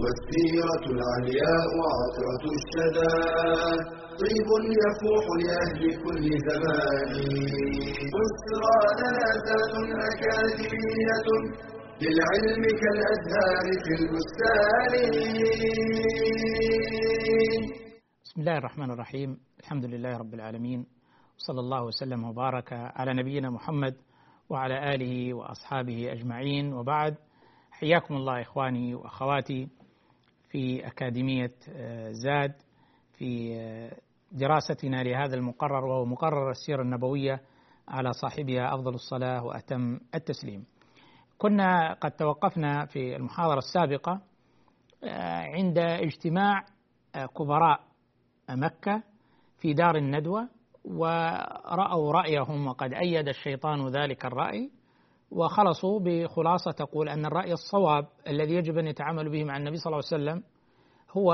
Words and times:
والسيرة 0.00 0.84
العلياء 0.96 1.70
عطرة 1.96 2.44
الشدى. 2.58 3.14
طيب 4.20 4.48
يفوح 4.82 5.24
لأهل 5.42 5.80
كل 6.04 6.24
زمان. 6.48 7.12
بسرى 8.14 8.78
زاد 9.00 9.48
أكاديمية 10.10 11.28
للعلم 12.02 12.62
كالأزهار 12.80 13.66
في 13.84 13.92
البستان. 14.00 14.92
بسم 18.24 18.40
الله 18.40 18.56
الرحمن 18.58 18.90
الرحيم. 18.90 19.38
الحمد 19.60 19.84
لله 19.84 20.16
رب 20.16 20.34
العالمين. 20.34 20.86
صلى 21.36 21.60
الله 21.60 21.84
وسلم 21.84 22.24
وبارك 22.24 22.72
على 22.72 23.14
نبينا 23.14 23.50
محمد 23.50 23.94
وعلى 24.50 24.94
آله 24.94 25.34
وأصحابه 25.34 26.12
أجمعين. 26.12 26.72
وبعد 26.72 27.14
حياكم 27.70 28.14
الله 28.14 28.40
إخواني 28.40 28.94
وأخواتي. 28.94 29.68
في 30.50 30.86
أكاديمية 30.86 31.52
زاد 32.10 32.52
في 33.12 33.54
دراستنا 34.32 35.02
لهذا 35.02 35.34
المقرر 35.34 35.84
وهو 35.84 36.04
مقرر 36.04 36.50
السيرة 36.50 36.82
النبوية 36.82 37.40
على 37.88 38.12
صاحبها 38.12 38.74
أفضل 38.74 38.94
الصلاة 38.94 39.44
وأتم 39.44 40.00
التسليم. 40.14 40.64
كنا 41.38 41.92
قد 41.92 42.10
توقفنا 42.10 42.86
في 42.86 43.16
المحاضرة 43.16 43.58
السابقة 43.58 44.20
عند 45.54 45.78
اجتماع 45.78 46.64
كبراء 47.38 47.80
مكة 48.50 49.02
في 49.58 49.72
دار 49.72 49.96
الندوة 49.96 50.48
ورأوا 50.84 52.12
رأيهم 52.12 52.66
وقد 52.66 52.92
أيد 52.92 53.28
الشيطان 53.28 53.88
ذلك 53.88 54.24
الرأي. 54.24 54.70
وخلصوا 55.30 56.00
بخلاصة 56.00 56.70
تقول 56.70 57.08
أن 57.08 57.26
الرأي 57.26 57.52
الصواب 57.52 58.06
الذي 58.28 58.54
يجب 58.54 58.78
أن 58.78 58.86
يتعامل 58.86 59.30
به 59.30 59.44
مع 59.44 59.56
النبي 59.56 59.76
صلى 59.76 59.86
الله 59.90 60.04
عليه 60.12 60.22
وسلم 60.22 60.42
هو 61.10 61.32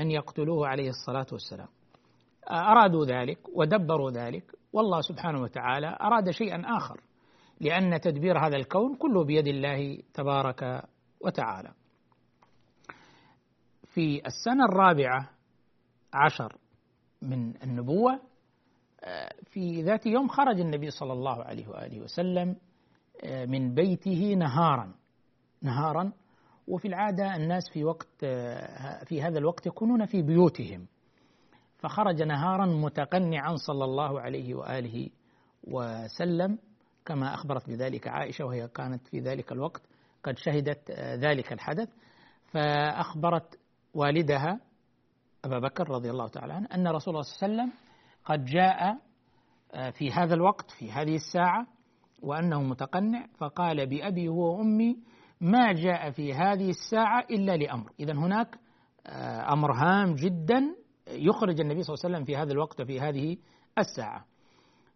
أن 0.00 0.10
يقتلوه 0.10 0.68
عليه 0.68 0.88
الصلاة 0.88 1.26
والسلام. 1.32 1.68
أرادوا 2.50 3.04
ذلك 3.04 3.38
ودبروا 3.54 4.10
ذلك. 4.10 4.44
والله 4.72 5.00
سبحانه 5.00 5.42
وتعالى 5.42 5.98
أراد 6.00 6.30
شيئا 6.30 6.62
آخر 6.76 7.00
لأن 7.60 8.00
تدبير 8.00 8.38
هذا 8.38 8.56
الكون 8.56 8.94
كله 8.94 9.24
بيد 9.24 9.46
الله 9.46 9.98
تبارك 10.14 10.82
وتعالى. 11.20 11.72
في 13.84 14.26
السنة 14.26 14.64
الرابعة 14.64 15.30
عشر 16.12 16.56
من 17.22 17.62
النبوة 17.62 18.20
في 19.44 19.82
ذات 19.82 20.06
يوم 20.06 20.28
خرج 20.28 20.60
النبي 20.60 20.90
صلى 20.90 21.12
الله 21.12 21.44
عليه 21.44 21.68
وآله 21.68 22.00
وسلم 22.00 22.56
من 23.24 23.74
بيته 23.74 24.34
نهارا. 24.38 24.94
نهارا. 25.62 26.12
وفي 26.68 26.88
العادة 26.88 27.36
الناس 27.36 27.62
في 27.72 27.84
وقت 27.84 28.08
في 29.04 29.22
هذا 29.22 29.38
الوقت 29.38 29.66
يكونون 29.66 30.06
في 30.06 30.22
بيوتهم. 30.22 30.86
فخرج 31.78 32.22
نهارا 32.22 32.66
متقنعا 32.66 33.56
صلى 33.56 33.84
الله 33.84 34.20
عليه 34.20 34.54
وآله 34.54 35.08
وسلم 35.64 36.58
كما 37.04 37.34
أخبرت 37.34 37.68
بذلك 37.68 38.08
عائشة 38.08 38.44
وهي 38.44 38.68
كانت 38.68 39.08
في 39.08 39.20
ذلك 39.20 39.52
الوقت 39.52 39.82
قد 40.24 40.38
شهدت 40.38 40.90
ذلك 41.00 41.52
الحدث. 41.52 41.88
فأخبرت 42.52 43.58
والدها 43.94 44.60
أبا 45.44 45.58
بكر 45.58 45.88
رضي 45.90 46.10
الله 46.10 46.28
تعالى 46.28 46.52
عنه 46.52 46.68
أن 46.74 46.88
رسول 46.88 47.14
الله 47.14 47.22
صلى 47.22 47.48
الله 47.48 47.62
عليه 47.62 47.72
وسلم 47.72 47.78
قد 48.24 48.44
جاء 48.44 48.98
في 49.92 50.12
هذا 50.12 50.34
الوقت 50.34 50.70
في 50.70 50.92
هذه 50.92 51.14
الساعة 51.14 51.66
وأنه 52.22 52.62
متقنع 52.62 53.26
فقال 53.38 53.86
بأبي 53.86 54.28
هو 54.28 54.58
وأمي 54.58 54.96
ما 55.40 55.72
جاء 55.72 56.10
في 56.10 56.34
هذه 56.34 56.70
الساعة 56.70 57.24
إلا 57.30 57.56
لأمر. 57.56 57.92
إذا 58.00 58.12
هناك 58.12 58.58
أمر 59.52 59.72
هام 59.72 60.14
جدا 60.14 60.76
يخرج 61.08 61.60
النبي 61.60 61.82
صلى 61.82 61.94
الله 61.94 62.04
عليه 62.04 62.14
وسلم 62.14 62.24
في 62.24 62.36
هذا 62.36 62.52
الوقت 62.52 62.82
في 62.82 63.00
هذه 63.00 63.36
الساعة. 63.78 64.24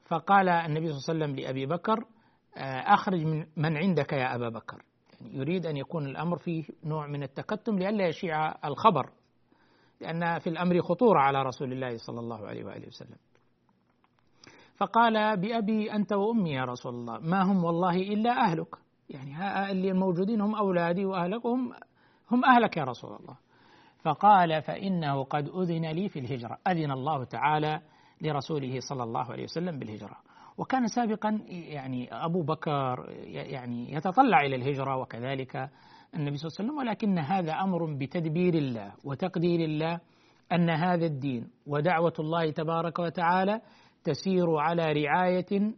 فقال 0.06 0.48
النبي 0.48 0.92
صلى 0.92 1.14
الله 1.14 1.24
عليه 1.24 1.34
وسلم 1.34 1.44
لأبي 1.44 1.66
بكر 1.66 2.04
أخرج 2.86 3.24
من, 3.24 3.46
من 3.56 3.76
عندك 3.76 4.12
يا 4.12 4.34
أبا 4.34 4.48
بكر. 4.48 4.82
يعني 5.20 5.38
يريد 5.38 5.66
أن 5.66 5.76
يكون 5.76 6.06
الأمر 6.06 6.38
فيه 6.38 6.64
نوع 6.84 7.06
من 7.06 7.22
التكتم 7.22 7.78
لئلا 7.78 8.06
يشيع 8.08 8.54
الخبر 8.64 9.10
لأن 10.00 10.38
في 10.38 10.50
الأمر 10.50 10.82
خطورة 10.82 11.20
على 11.20 11.42
رسول 11.42 11.72
الله 11.72 11.96
صلى 11.96 12.20
الله 12.20 12.46
عليه 12.46 12.64
وآله 12.64 12.86
وسلم. 12.86 13.16
فقال 14.76 15.36
بأبي 15.36 15.92
أنت 15.92 16.12
وأمي 16.12 16.50
يا 16.50 16.64
رسول 16.64 16.94
الله 16.94 17.18
ما 17.18 17.42
هم 17.42 17.64
والله 17.64 17.96
إلا 17.96 18.30
أهلك. 18.30 18.76
يعني 19.08 19.70
اللي 19.70 19.90
الموجودين 19.90 20.40
هم 20.40 20.54
أولادي 20.54 21.04
وأهلك 21.04 21.46
هم, 21.46 21.72
هم 22.30 22.44
أهلك 22.44 22.76
يا 22.76 22.84
رسول 22.84 23.16
الله. 23.20 23.36
فقال 24.02 24.62
فإنه 24.62 25.24
قد 25.24 25.48
أذن 25.48 25.86
لي 25.86 26.08
في 26.08 26.18
الهجرة. 26.18 26.58
أذن 26.68 26.90
الله 26.90 27.24
تعالى 27.24 27.80
لرسوله 28.20 28.80
صلى 28.80 29.02
الله 29.02 29.32
عليه 29.32 29.44
وسلم 29.44 29.78
بالهجرة. 29.78 30.16
وكان 30.58 30.86
سابقا 30.86 31.40
يعني 31.48 32.08
أبو 32.12 32.42
بكر 32.42 33.06
يعني 33.24 33.92
يتطلع 33.94 34.40
إلى 34.40 34.56
الهجرة 34.56 34.96
وكذلك 34.96 35.70
النبي 36.14 36.36
صلى 36.36 36.48
الله 36.48 36.56
عليه 36.58 36.64
وسلم 36.64 36.78
ولكن 36.78 37.18
هذا 37.18 37.52
أمر 37.52 37.94
بتدبير 37.94 38.54
الله 38.54 38.92
وتقدير 39.04 39.60
الله 39.60 40.00
أن 40.52 40.70
هذا 40.70 41.06
الدين 41.06 41.50
ودعوة 41.66 42.12
الله 42.18 42.50
تبارك 42.50 42.98
وتعالى 42.98 43.60
تسير 44.04 44.56
على 44.56 44.92
رعاية 44.92 45.74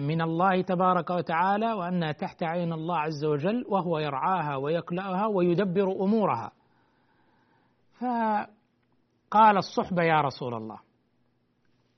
من 0.00 0.22
الله 0.22 0.62
تبارك 0.62 1.10
وتعالى 1.10 1.72
وأنها 1.72 2.12
تحت 2.12 2.42
عين 2.42 2.72
الله 2.72 2.98
عز 2.98 3.24
وجل 3.24 3.64
وهو 3.68 3.98
يرعاها 3.98 4.56
ويكلأها 4.56 5.26
ويدبر 5.26 5.92
أمورها. 5.92 6.52
فقال 8.00 9.56
الصحبة 9.56 10.02
يا 10.02 10.20
رسول 10.20 10.54
الله 10.54 10.78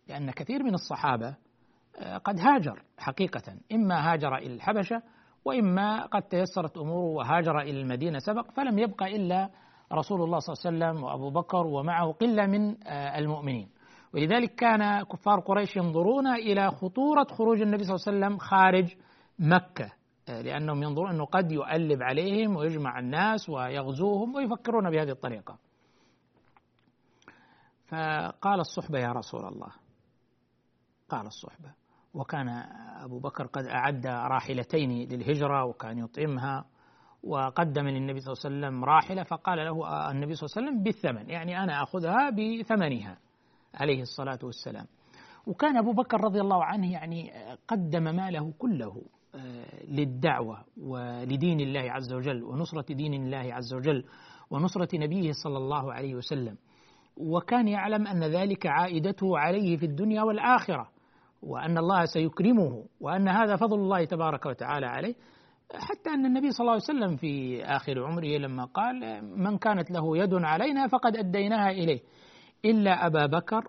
لأن 0.09 0.31
كثير 0.31 0.63
من 0.63 0.75
الصحابة 0.75 1.37
قد 2.25 2.41
هاجر 2.41 2.83
حقيقة 2.99 3.43
إما 3.73 4.13
هاجر 4.13 4.37
إلى 4.37 4.55
الحبشة 4.55 5.03
وإما 5.45 6.07
قد 6.07 6.23
تيسرت 6.23 6.79
أموره 6.79 7.15
وهاجر 7.17 7.61
إلى 7.61 7.81
المدينة 7.81 8.19
سبق 8.19 8.51
فلم 8.51 8.79
يبق 8.79 9.03
إلا 9.03 9.51
رسول 9.93 10.23
الله 10.23 10.39
صلى 10.39 10.55
الله 10.55 10.87
عليه 10.87 10.95
وسلم 10.95 11.05
وأبو 11.05 11.31
بكر 11.31 11.67
ومعه 11.67 12.13
قلة 12.13 12.47
من 12.47 12.77
المؤمنين. 12.89 13.69
ولذلك 14.15 14.55
كان 14.55 15.03
كفار 15.03 15.41
قريش 15.41 15.77
ينظرون 15.77 16.27
إلى 16.27 16.71
خطورة 16.71 17.25
خروج 17.25 17.61
النبي 17.63 17.85
صلى 17.85 17.95
الله 17.95 18.07
عليه 18.07 18.19
وسلم 18.19 18.39
خارج 18.39 18.95
مكة 19.39 19.93
لأنهم 20.29 20.83
ينظرون 20.83 21.11
أنه 21.11 21.25
قد 21.25 21.53
يؤلب 21.53 22.03
عليهم 22.03 22.57
ويجمع 22.57 22.99
الناس 22.99 23.49
ويغزوهم 23.49 24.35
ويفكرون 24.35 24.91
بهذه 24.91 25.11
الطريقة. 25.11 25.59
فقال 27.89 28.61
الصحبة 28.61 28.99
يا 28.99 29.13
رسول 29.13 29.45
الله. 29.45 29.73
قال 31.09 31.27
الصحبة 31.27 31.73
وكان 32.15 32.49
أبو 33.05 33.19
بكر 33.19 33.47
قد 33.47 33.65
أعد 33.65 34.07
راحلتين 34.07 35.09
للهجرة 35.09 35.65
وكان 35.65 35.99
يطعمها 35.99 36.65
وقدم 37.23 37.89
للنبي 37.89 38.21
صلى 38.21 38.33
الله 38.33 38.43
عليه 38.45 38.57
وسلم 38.57 38.85
راحلة 38.85 39.23
فقال 39.23 39.59
له 39.59 40.11
النبي 40.11 40.35
صلى 40.35 40.47
الله 40.47 40.57
عليه 40.57 40.69
وسلم 40.69 40.83
بالثمن 40.83 41.31
يعني 41.31 41.63
أنا 41.63 41.83
أخذها 41.83 42.31
بثمنها. 42.31 43.19
عليه 43.75 44.03
الصلاة 44.03 44.39
والسلام. 44.43 44.87
وكان 45.47 45.77
أبو 45.77 45.93
بكر 45.93 46.21
رضي 46.21 46.41
الله 46.41 46.65
عنه 46.65 46.93
يعني 46.93 47.33
قدم 47.69 48.03
ماله 48.03 48.53
كله 48.59 49.03
للدعوة 49.89 50.65
ولدين 50.83 51.61
الله 51.61 51.93
عز 51.93 52.13
وجل 52.13 52.43
ونصرة 52.43 52.95
دين 52.95 53.15
الله 53.15 53.55
عز 53.55 53.75
وجل 53.75 54.05
ونصرة 54.51 54.99
نبيه 54.99 55.33
صلى 55.45 55.59
الله 55.59 55.93
عليه 55.93 56.15
وسلم. 56.15 56.57
وكان 57.17 57.69
يعلم 57.69 58.07
أن 58.07 58.25
ذلك 58.25 58.67
عائدته 58.67 59.39
عليه 59.39 59.77
في 59.77 59.87
الدنيا 59.87 60.23
والآخرة 60.23 60.89
وأن 61.43 61.79
الله 61.79 62.05
سيكرمه 62.05 62.85
وأن 63.01 63.29
هذا 63.29 63.57
فضل 63.57 63.79
الله 63.79 64.05
تبارك 64.05 64.47
وتعالى 64.47 64.87
عليه. 64.87 65.15
حتى 65.75 66.11
أن 66.11 66.27
النبي 66.27 66.51
صلى 66.51 66.61
الله 66.61 66.73
عليه 66.73 66.83
وسلم 66.83 67.17
في 67.17 67.65
آخر 67.65 68.05
عمره 68.05 68.39
لما 68.39 68.65
قال 68.65 69.25
من 69.39 69.59
كانت 69.59 69.91
له 69.91 70.19
يد 70.19 70.35
علينا 70.35 70.87
فقد 70.87 71.17
أديناها 71.17 71.71
إليه. 71.71 72.01
إلا 72.65 73.07
أبا 73.07 73.27
بكر 73.27 73.69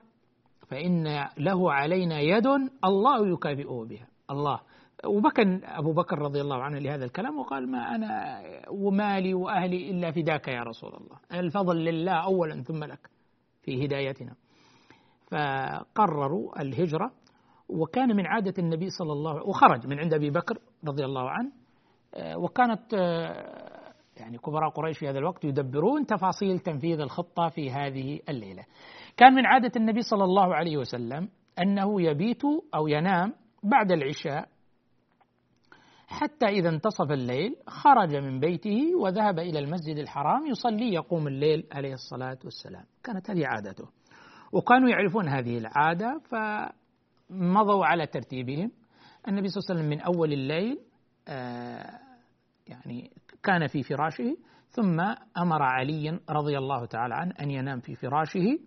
فإن 0.67 1.27
له 1.37 1.73
علينا 1.73 2.19
يد 2.19 2.47
الله 2.85 3.27
يكافئه 3.27 3.85
بها. 3.89 4.07
الله. 4.31 4.59
وبكى 5.05 5.59
أبو 5.63 5.93
بكر 5.93 6.19
رضي 6.19 6.41
الله 6.41 6.63
عنه 6.63 6.79
لهذا 6.79 7.05
الكلام 7.05 7.39
وقال 7.39 7.71
ما 7.71 7.95
أنا 7.95 8.41
ومالي 8.69 9.33
وأهلي 9.33 9.91
إلا 9.91 10.11
فداك 10.11 10.47
يا 10.47 10.63
رسول 10.63 10.93
الله. 10.93 11.39
الفضل 11.39 11.75
لله 11.85 12.11
أولا 12.11 12.63
ثم 12.63 12.83
لك 12.83 13.09
في 13.61 13.85
هدايتنا. 13.85 14.35
فقرروا 15.31 16.61
الهجرة 16.61 17.11
وكان 17.69 18.15
من 18.15 18.25
عادة 18.25 18.53
النبي 18.59 18.89
صلى 18.89 19.11
الله 19.13 19.31
عليه 19.31 19.41
وخرج 19.41 19.87
من 19.87 19.99
عند 19.99 20.13
أبي 20.13 20.29
بكر 20.29 20.57
رضي 20.87 21.05
الله 21.05 21.29
عنه 21.29 21.51
وكانت 22.35 22.93
يعني 24.17 24.37
كبراء 24.37 24.69
قريش 24.69 24.97
في 24.97 25.09
هذا 25.09 25.19
الوقت 25.19 25.43
يدبرون 25.43 26.05
تفاصيل 26.05 26.59
تنفيذ 26.59 26.99
الخطة 26.99 27.49
في 27.49 27.71
هذه 27.71 28.19
الليلة. 28.29 28.65
كان 29.17 29.33
من 29.33 29.45
عادة 29.45 29.71
النبي 29.75 30.01
صلى 30.01 30.23
الله 30.23 30.55
عليه 30.55 30.77
وسلم 30.77 31.29
أنه 31.61 32.01
يبيت 32.01 32.41
أو 32.75 32.87
ينام 32.87 33.33
بعد 33.63 33.91
العشاء 33.91 34.49
حتى 36.07 36.45
إذا 36.45 36.69
انتصف 36.69 37.11
الليل 37.11 37.55
خرج 37.67 38.15
من 38.15 38.39
بيته 38.39 38.95
وذهب 38.99 39.39
إلى 39.39 39.59
المسجد 39.59 39.97
الحرام 39.97 40.45
يصلي 40.45 40.93
يقوم 40.93 41.27
الليل 41.27 41.67
عليه 41.71 41.93
الصلاة 41.93 42.37
والسلام. 42.43 42.85
كانت 43.03 43.29
هذه 43.29 43.47
عادته. 43.47 43.85
وكانوا 44.51 44.89
يعرفون 44.89 45.27
هذه 45.27 45.57
العادة 45.57 46.21
فمضوا 46.29 47.85
على 47.85 48.07
ترتيبهم. 48.07 48.71
النبي 49.27 49.47
صلى 49.47 49.61
الله 49.61 49.69
عليه 49.69 49.79
وسلم 49.79 49.89
من 49.89 50.01
أول 50.01 50.33
الليل 50.33 50.79
آه 51.27 51.99
يعني 52.67 53.11
كان 53.43 53.67
في 53.67 53.83
فراشه 53.83 54.37
ثم 54.69 54.99
أمر 55.37 55.61
عليا 55.61 56.19
رضي 56.29 56.57
الله 56.57 56.85
تعالى 56.85 57.15
عنه 57.15 57.33
أن 57.41 57.51
ينام 57.51 57.79
في 57.79 57.95
فراشه 57.95 58.59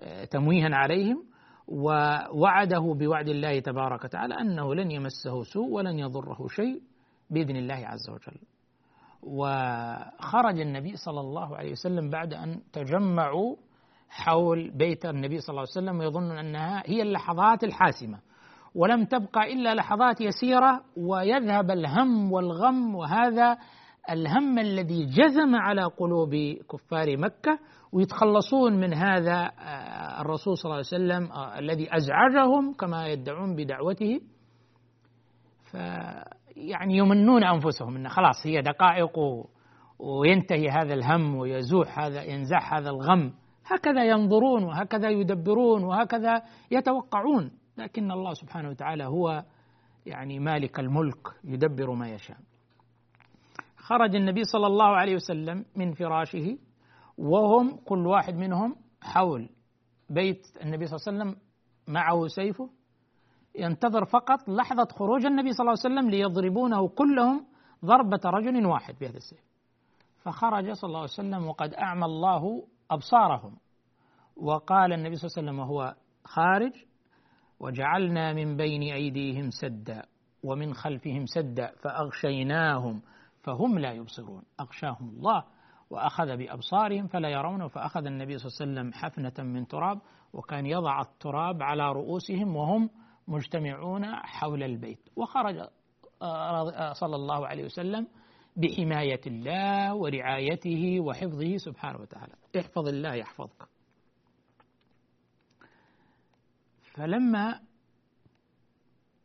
آه 0.00 0.24
تمويها 0.24 0.68
عليهم 0.76 1.24
ووعده 1.68 2.94
بوعد 2.98 3.28
الله 3.28 3.60
تبارك 3.60 4.04
وتعالى 4.04 4.34
أنه 4.40 4.74
لن 4.74 4.90
يمسه 4.90 5.42
سوء 5.42 5.68
ولن 5.70 5.98
يضره 5.98 6.46
شيء 6.48 6.82
بإذن 7.30 7.56
الله 7.56 7.74
عز 7.86 8.10
وجل. 8.10 8.40
وخرج 9.22 10.60
النبي 10.60 10.96
صلى 10.96 11.20
الله 11.20 11.56
عليه 11.56 11.72
وسلم 11.72 12.10
بعد 12.10 12.34
أن 12.34 12.60
تجمعوا 12.72 13.56
حول 14.08 14.70
بيت 14.70 15.06
النبي 15.06 15.38
صلى 15.40 15.48
الله 15.50 15.60
عليه 15.60 15.70
وسلم 15.86 15.98
ويظنون 16.00 16.38
أنها 16.38 16.82
هي 16.86 17.02
اللحظات 17.02 17.64
الحاسمة. 17.64 18.18
ولم 18.74 19.04
تبقى 19.04 19.52
إلا 19.52 19.74
لحظات 19.74 20.20
يسيرة 20.20 20.80
ويذهب 20.96 21.70
الهم 21.70 22.32
والغم 22.32 22.94
وهذا 22.94 23.58
الهم 24.10 24.58
الذي 24.58 25.04
جزم 25.04 25.54
على 25.54 25.84
قلوب 25.84 26.34
كفار 26.72 27.16
مكة 27.16 27.58
ويتخلصون 27.92 28.80
من 28.80 28.94
هذا 28.94 29.50
الرسول 30.20 30.56
صلى 30.56 30.64
الله 30.64 30.74
عليه 30.76 30.86
وسلم 30.86 31.32
الذي 31.58 31.96
أزعجهم 31.96 32.72
كما 32.72 33.06
يدعون 33.06 33.56
بدعوته. 33.56 34.20
فيعني 35.70 36.96
يمنون 36.96 37.44
أنفسهم 37.44 37.96
أن 37.96 38.08
خلاص 38.08 38.46
هي 38.46 38.62
دقائق 38.62 39.18
وينتهي 39.98 40.68
هذا 40.68 40.94
الهم 40.94 41.36
ويزوح 41.36 41.98
هذا 41.98 42.22
ينزح 42.22 42.74
هذا 42.74 42.90
الغم. 42.90 43.32
هكذا 43.66 44.04
ينظرون 44.04 44.64
وهكذا 44.64 45.10
يدبرون 45.10 45.84
وهكذا 45.84 46.42
يتوقعون. 46.70 47.50
لكن 47.78 48.10
الله 48.10 48.32
سبحانه 48.34 48.68
وتعالى 48.68 49.04
هو 49.04 49.44
يعني 50.06 50.38
مالك 50.38 50.80
الملك 50.80 51.28
يدبر 51.44 51.90
ما 51.90 52.08
يشاء. 52.08 52.36
خرج 53.90 54.16
النبي 54.16 54.44
صلى 54.44 54.66
الله 54.66 54.86
عليه 54.86 55.14
وسلم 55.14 55.64
من 55.76 55.92
فراشه 55.92 56.58
وهم 57.18 57.76
كل 57.76 58.06
واحد 58.06 58.34
منهم 58.34 58.76
حول 59.00 59.48
بيت 60.10 60.46
النبي 60.62 60.86
صلى 60.86 60.96
الله 60.96 61.06
عليه 61.06 61.32
وسلم 61.32 61.42
معه 61.88 62.26
سيفه. 62.26 62.70
ينتظر 63.58 64.04
فقط 64.04 64.48
لحظة 64.48 64.84
خروج 64.84 65.26
النبي 65.26 65.52
صلى 65.52 65.60
الله 65.60 65.76
عليه 65.84 65.94
وسلم 65.94 66.10
ليضربونه 66.10 66.88
كلهم 66.88 67.46
ضربة 67.84 68.20
رجل 68.24 68.66
واحد 68.66 68.94
بهذا 69.00 69.16
السيف. 69.16 69.44
فخرج 70.22 70.72
صلى 70.72 70.88
الله 70.88 71.00
عليه 71.00 71.10
وسلم 71.10 71.46
وقد 71.46 71.74
أعمى 71.74 72.04
الله 72.04 72.66
أبصارهم. 72.90 73.56
وقال 74.36 74.92
النبي 74.92 75.16
صلى 75.16 75.28
الله 75.28 75.36
عليه 75.38 75.48
وسلم 75.48 75.58
وهو 75.58 75.94
خارج 76.24 76.72
وجعلنا 77.60 78.32
من 78.32 78.56
بين 78.56 78.82
أيديهم 78.82 79.50
سدا 79.50 80.02
ومن 80.44 80.74
خلفهم 80.74 81.26
سدا 81.26 81.72
فأغشيناهم 81.82 83.02
فهم 83.42 83.78
لا 83.78 83.92
يبصرون. 83.92 84.42
أغشاهم 84.60 85.08
الله 85.08 85.44
وأخذ 85.90 86.36
بأبصارهم 86.36 87.06
فلا 87.06 87.28
يرونه. 87.28 87.68
فأخذ 87.68 88.06
النبي 88.06 88.38
صلى 88.38 88.46
الله 88.46 88.60
عليه 88.60 88.90
وسلم 88.90 88.92
حفنة 88.92 89.44
من 89.44 89.66
تراب 89.66 90.00
وكان 90.32 90.66
يضع 90.66 91.00
التراب 91.00 91.62
على 91.62 91.92
رؤوسهم 91.92 92.56
وهم 92.56 92.90
مجتمعون 93.28 94.16
حول 94.16 94.62
البيت. 94.62 95.08
وخرج 95.16 95.56
صلى 96.92 97.16
الله 97.16 97.46
عليه 97.46 97.64
وسلم 97.64 98.08
بحماية 98.56 99.20
الله 99.26 99.94
ورعايته 99.94 101.00
وحفظه 101.00 101.56
سبحانه 101.56 102.00
وتعالى. 102.00 102.34
احفظ 102.58 102.88
الله 102.88 103.14
يحفظك. 103.14 103.68
فلما 106.94 107.60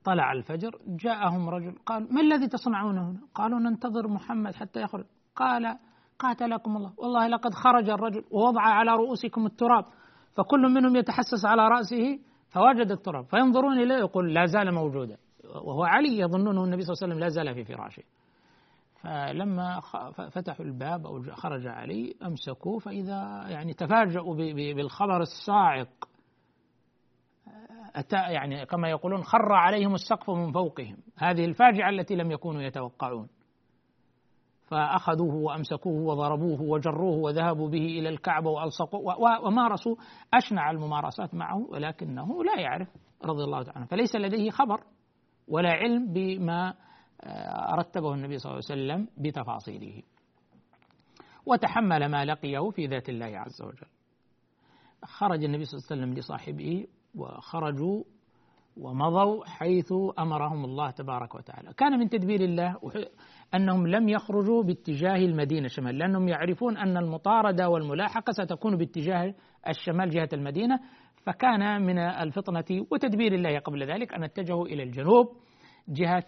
طلع 0.06 0.32
الفجر 0.32 0.72
جاءهم 0.88 1.50
رجل 1.50 1.76
قال 1.86 2.14
ما 2.14 2.22
الذي 2.22 2.48
تصنعونه 2.48 3.10
هنا؟ 3.10 3.20
قالوا 3.36 3.60
ننتظر 3.60 4.08
محمد 4.08 4.54
حتى 4.56 4.82
يخرج. 4.82 5.06
قال 5.36 5.78
قاتلكم 6.20 6.78
الله. 6.78 6.94
والله 6.98 7.28
لقد 7.28 7.54
خرج 7.54 7.90
الرجل 7.90 8.24
ووضع 8.32 8.62
على 8.62 8.92
رؤوسكم 8.92 9.46
التراب. 9.46 9.86
فكل 10.36 10.62
منهم 10.62 10.96
يتحسس 10.96 11.46
على 11.46 11.68
رأسه 11.68 12.20
فوجد 12.50 12.92
التراب 12.92 13.26
فينظرون 13.26 13.80
إليه 13.80 13.96
يقول 13.96 14.34
لا 14.34 14.46
زال 14.46 14.74
موجودا. 14.74 15.18
وهو 15.66 15.84
علي 15.84 16.20
يظنونه 16.20 16.64
النبي 16.64 16.82
صلى 16.82 16.94
الله 16.94 17.04
عليه 17.04 17.14
وسلم 17.14 17.20
لا 17.20 17.30
زال 17.30 17.66
في 17.66 17.76
فراشه. 17.76 18.04
فلما 19.02 19.80
فتحوا 20.32 20.66
الباب 20.66 21.06
أو 21.06 21.24
خرج 21.32 21.68
علي 21.68 22.16
أمسكوه 22.26 22.80
فإذا 22.80 23.46
يعني 23.48 23.74
تفاجؤوا 23.74 24.36
بالخبر 24.74 25.22
الصاعق 25.22 25.88
أتى 27.96 28.16
يعني 28.16 28.66
كما 28.66 28.90
يقولون 28.90 29.24
خر 29.24 29.54
عليهم 29.54 29.94
السقف 29.94 30.30
من 30.30 30.52
فوقهم. 30.52 30.98
هذه 31.18 31.46
الفاجعة 31.46 31.90
التي 31.90 32.16
لم 32.16 32.32
يكونوا 32.32 32.62
يتوقعون. 32.62 33.28
فأخذوه 34.66 35.36
وأمسكوه 35.36 36.02
وضربوه 36.02 36.62
وجروه 36.62 37.18
وذهبوا 37.18 37.70
به 37.70 37.86
إلى 37.86 38.10
الكعبة 38.10 38.50
وألصقوه 38.50 39.20
ومارسوا 39.46 39.96
أشنع 40.34 40.72
الممارسات 40.72 41.36
معه 41.36 41.58
ولكنه 41.70 42.44
لا 42.44 42.62
يعرف 42.62 42.88
رضي 43.26 43.44
الله 43.44 43.64
تعالى 43.64 43.88
فليس 43.88 44.16
لديه 44.16 44.50
خبر 44.50 44.84
ولا 45.48 45.70
علم 45.70 46.14
بما 46.14 46.74
رتبه 47.74 48.14
النبي 48.14 48.38
صلى 48.38 48.52
الله 48.52 48.62
عليه 48.70 48.82
وسلم 48.82 49.08
بتفاصيله. 49.18 50.02
وتحمل 51.46 52.06
ما 52.06 52.26
لقيه 52.26 52.70
في 52.70 52.88
ذات 52.88 53.10
الله 53.10 53.40
عز 53.40 53.62
وجل. 53.62 53.88
خرج 55.04 55.44
النبي 55.44 55.66
صلى 55.66 55.78
الله 55.78 55.88
عليه 55.92 56.02
وسلم 56.02 56.14
لصاحبه 56.14 56.88
وخرجوا 57.18 58.04
ومضوا 58.78 59.46
حيث 59.46 59.94
أمرهم 60.20 60.66
الله 60.66 60.92
تبارك 60.92 61.36
وتعالى، 61.36 61.74
كان 61.78 62.00
من 62.00 62.10
تدبير 62.10 62.42
الله 62.42 62.76
أنهم 63.56 63.88
لم 63.88 64.10
يخرجوا 64.10 64.64
باتجاه 64.64 65.16
المدينة 65.16 65.68
شمال، 65.68 65.98
لأنهم 65.98 66.28
يعرفون 66.28 66.78
أن 66.78 66.98
المطاردة 66.98 67.70
والملاحقة 67.70 68.32
ستكون 68.32 68.78
باتجاه 68.78 69.34
الشمال 69.68 70.10
جهة 70.10 70.30
المدينة، 70.34 70.80
فكان 71.26 71.82
من 71.82 71.98
الفطنة 71.98 72.86
وتدبير 72.92 73.34
الله 73.34 73.60
قبل 73.60 73.84
ذلك 73.84 74.14
أن 74.14 74.24
اتجهوا 74.24 74.66
إلى 74.66 74.84
الجنوب 74.84 75.28
جهة 75.90 76.26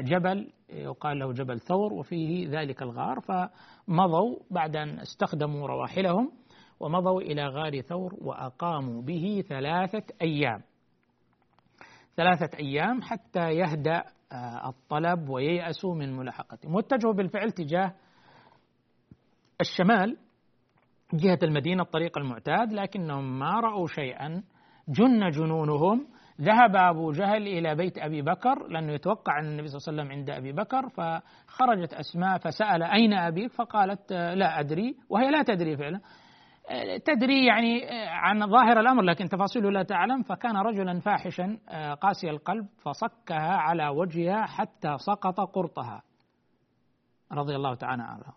جبل 0.00 0.52
يقال 0.70 1.18
له 1.18 1.32
جبل 1.32 1.60
ثور 1.60 1.92
وفيه 1.92 2.48
ذلك 2.48 2.82
الغار، 2.82 3.20
فمضوا 3.20 4.36
بعد 4.50 4.76
أن 4.76 4.98
استخدموا 4.98 5.66
رواحلهم. 5.66 6.32
ومضوا 6.80 7.20
إلى 7.20 7.46
غار 7.46 7.80
ثور 7.80 8.14
وأقاموا 8.20 9.02
به 9.02 9.44
ثلاثة 9.48 10.02
أيام. 10.22 10.62
ثلاثة 12.16 12.58
أيام 12.58 13.02
حتى 13.02 13.50
يهدأ 13.50 14.02
الطلب 14.66 15.28
وييأسوا 15.28 15.94
من 15.94 16.16
ملاحقتهم 16.16 16.74
واتجهوا 16.74 17.12
بالفعل 17.12 17.50
تجاه 17.50 17.94
الشمال 19.60 20.16
جهة 21.14 21.38
المدينة 21.42 21.82
الطريق 21.82 22.18
المعتاد 22.18 22.72
لكنهم 22.72 23.38
ما 23.38 23.60
رأوا 23.60 23.86
شيئا. 23.86 24.42
جن 24.88 25.30
جنونهم. 25.30 26.06
ذهب 26.40 26.76
أبو 26.76 27.12
جهل 27.12 27.42
إلى 27.46 27.74
بيت 27.74 27.98
أبي 27.98 28.22
بكر 28.22 28.68
لأنه 28.68 28.92
يتوقع 28.92 29.38
أن 29.40 29.46
النبي 29.46 29.68
صلى 29.68 29.78
الله 29.78 29.88
عليه 29.88 30.02
وسلم 30.02 30.18
عند 30.18 30.30
أبي 30.30 30.52
بكر 30.52 30.88
فخرجت 30.88 31.94
أسماء 31.94 32.38
فسأل 32.38 32.82
أين 32.82 33.12
أبيك؟ 33.12 33.52
فقالت 33.52 34.12
لا 34.12 34.60
أدري 34.60 34.96
وهي 35.08 35.30
لا 35.30 35.42
تدري 35.42 35.76
فعلا. 35.76 36.00
تدري 37.04 37.46
يعني 37.46 37.84
عن 38.08 38.46
ظاهر 38.50 38.80
الأمر 38.80 39.02
لكن 39.02 39.28
تفاصيله 39.28 39.70
لا 39.70 39.82
تعلم. 39.82 40.22
فكان 40.22 40.56
رجلا 40.56 41.00
فاحشا 41.00 41.58
قاسي 42.00 42.30
القلب 42.30 42.66
فصكها 42.82 43.56
على 43.56 43.88
وجهها 43.88 44.46
حتى 44.46 44.96
سقط 44.98 45.40
قرطها. 45.40 46.02
رضي 47.32 47.56
الله 47.56 47.74
تعالى 47.74 48.02
عنها 48.02 48.34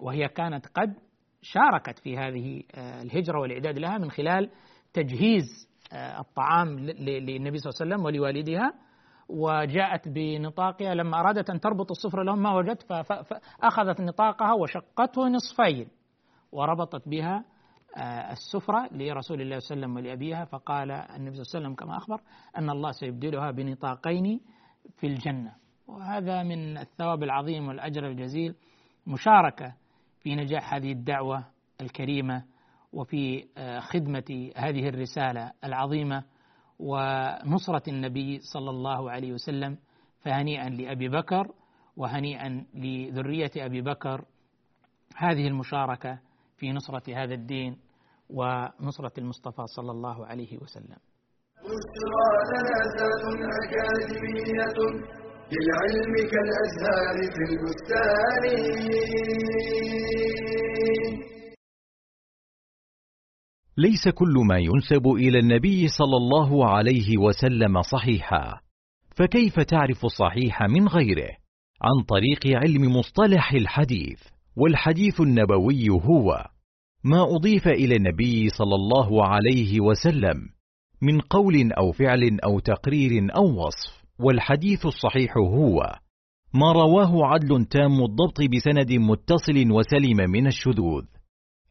وهي 0.00 0.28
كانت 0.28 0.66
قد 0.66 0.94
شاركت 1.42 1.98
في 1.98 2.18
هذه 2.18 2.62
الهجرة 3.02 3.40
والإعداد 3.40 3.78
لها 3.78 3.98
من 3.98 4.10
خلال 4.10 4.50
تجهيز 4.92 5.68
الطعام 5.92 6.78
للنبي 6.78 7.58
صلى 7.58 7.70
الله 7.70 7.80
عليه 7.80 7.94
وسلم 7.94 8.04
ولوالدها. 8.04 8.72
وجاءت 9.28 10.08
بنطاقها 10.08 10.94
لما 10.94 11.20
أرادت 11.20 11.50
أن 11.50 11.60
تربط 11.60 11.90
الصفر 11.90 12.22
لهم 12.22 12.42
ما 12.42 12.54
وجدت 12.54 12.82
فأخذت 12.92 14.00
نطاقها 14.00 14.52
وشقته 14.52 15.28
نصفين 15.28 15.88
وربطت 16.52 17.08
بها 17.08 17.36
آه، 17.36 17.55
السفرة 18.32 18.88
لرسول 18.92 19.40
الله 19.40 19.58
صلى 19.58 19.74
الله 19.76 19.86
عليه 19.86 19.94
وسلم 19.94 19.96
ولأبيها 19.96 20.44
فقال 20.44 20.90
النبي 20.90 21.36
صلى 21.36 21.42
الله 21.42 21.50
عليه 21.54 21.58
وسلم 21.58 21.74
كما 21.74 21.96
أخبر 21.96 22.20
أن 22.58 22.70
الله 22.70 22.90
سيبدلها 22.92 23.50
بنطاقين 23.50 24.40
في 24.96 25.06
الجنة. 25.06 25.54
وهذا 25.86 26.42
من 26.42 26.78
الثواب 26.78 27.22
العظيم 27.22 27.68
والأجر 27.68 28.06
الجزيل 28.06 28.54
مشاركة 29.06 29.74
في 30.20 30.34
نجاح 30.34 30.74
هذه 30.74 30.92
الدعوة 30.92 31.44
الكريمة 31.80 32.44
وفي 32.92 33.44
آه، 33.58 33.80
خدمة 33.80 34.50
هذه 34.56 34.88
الرسالة 34.88 35.52
العظيمة 35.64 36.24
ونصرة 36.78 37.82
النبي 37.88 38.38
صلى 38.38 38.70
الله 38.70 39.10
عليه 39.10 39.32
وسلم 39.32 39.78
فهنيئا 40.20 40.68
لأبي 40.68 41.08
بكر 41.08 41.52
وهنيئا 41.96 42.66
لذرية 42.74 43.50
أبي 43.56 43.80
بكر. 43.82 44.24
هذه 45.16 45.46
المشاركة 45.46 46.18
في 46.56 46.72
نصرة 46.72 47.22
هذا 47.22 47.34
الدين 47.34 47.85
ونصرة 48.30 49.12
المصطفى 49.18 49.62
صلى 49.76 49.90
الله 49.90 50.26
عليه 50.26 50.58
وسلم. 50.58 50.98
بشرى 51.66 52.28
لنا 52.52 52.78
أكاديمية 53.64 54.78
للعلم 55.52 56.14
كالأزهار 56.32 57.16
في 57.34 57.42
البستان. 57.50 58.44
ليس 63.78 64.08
كل 64.14 64.34
ما 64.48 64.58
ينسب 64.58 65.06
إلى 65.06 65.38
النبي 65.38 65.88
صلى 65.88 66.16
الله 66.16 66.70
عليه 66.70 67.18
وسلم 67.18 67.82
صحيحا 67.82 68.60
فكيف 69.16 69.60
تعرف 69.60 70.04
الصحيح 70.04 70.62
من 70.62 70.88
غيره؟ 70.88 71.36
عن 71.82 72.04
طريق 72.08 72.56
علم 72.56 72.96
مصطلح 72.96 73.52
الحديث 73.52 74.20
والحديث 74.56 75.20
النبوي 75.20 75.88
هو. 75.88 76.55
ما 77.06 77.22
أضيف 77.22 77.68
إلى 77.68 77.96
النبي 77.96 78.48
صلى 78.48 78.74
الله 78.74 79.26
عليه 79.26 79.80
وسلم 79.80 80.36
من 81.02 81.20
قول 81.20 81.72
أو 81.72 81.92
فعل 81.92 82.38
أو 82.44 82.58
تقرير 82.58 83.36
أو 83.36 83.44
وصف 83.44 84.04
والحديث 84.18 84.86
الصحيح 84.86 85.36
هو 85.36 85.98
ما 86.54 86.72
رواه 86.72 87.26
عدل 87.26 87.64
تام 87.64 88.02
الضبط 88.02 88.40
بسند 88.56 88.92
متصل 88.92 89.72
وسلم 89.72 90.30
من 90.30 90.46
الشذوذ 90.46 91.04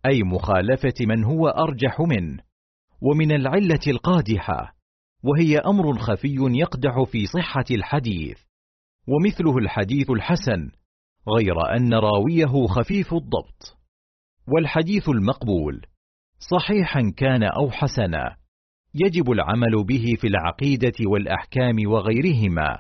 أي 0.06 0.24
مخالفة 0.24 0.94
من 1.01 1.24
هو 1.24 1.48
أرجح 1.48 2.00
منه 2.00 2.44
ومن 3.01 3.32
العلة 3.32 3.80
القادحة 3.88 4.75
وهي 5.24 5.58
أمر 5.58 5.98
خفي 5.98 6.36
يقدح 6.39 7.04
في 7.12 7.25
صحة 7.25 7.65
الحديث 7.72 8.38
ومثله 9.08 9.58
الحديث 9.58 10.10
الحسن 10.10 10.72
غير 11.38 11.56
أن 11.77 11.94
راويه 11.94 12.68
خفيف 12.68 13.13
الضبط. 13.13 13.85
والحديث 14.48 15.10
المقبول. 15.10 15.82
صحيحا 16.40 17.02
كان 17.18 17.44
أو 17.44 17.72
حسنا. 17.72 18.36
يجب 18.96 19.32
العمل 19.32 19.84
به 19.88 20.06
في 20.22 20.28
العقيدة 20.28 20.94
والأحكام 21.12 21.75
وغيرهما. 21.88 22.78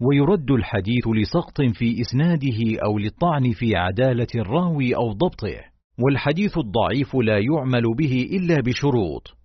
ويرد 0.00 0.50
الحديث 0.50 1.08
لسقط 1.08 1.60
في 1.62 2.00
إسناده 2.00 2.80
أو 2.84 2.98
للطعن 2.98 3.52
في 3.52 3.76
عدالة 3.76 4.26
الراوي 4.34 4.96
أو 4.96 5.12
ضبطه. 5.12 5.72
والحديث 5.98 6.58
الضعيف 6.58 7.16
لا 7.16 7.38
يعمل 7.38 7.82
به 7.98 8.28
إلا 8.32 8.60
بشروط. 8.60 9.36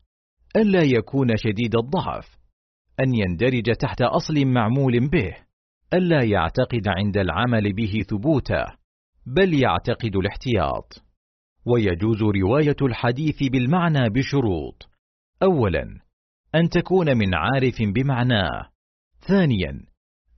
ألا 0.55 0.83
يكون 0.83 1.27
شديد 1.37 1.75
الضعف. 1.75 2.37
أن 2.99 3.13
يندرج 3.15 3.75
تحت 3.75 4.01
أصل 4.01 4.45
معمول 4.45 5.09
به. 5.09 5.33
ألا 5.93 6.23
يعتقد 6.23 6.87
عند 6.87 7.17
العمل 7.17 7.73
به 7.73 8.01
ثبوتا. 8.09 8.65
بل 9.25 9.53
يعتقد 9.53 10.15
الاحتياط. 10.15 11.06
ويجوز 11.67 12.23
رواية 12.23 12.75
الحديث 12.81 13.43
بالمعنى 13.43 14.09
بشروط. 14.09 14.89
أولا 15.43 15.99
أن 16.55 16.69
تكون 16.69 17.17
من 17.17 17.35
عارف 17.35 17.75
بمعناه. 17.81 18.69
ثانيا 19.27 19.85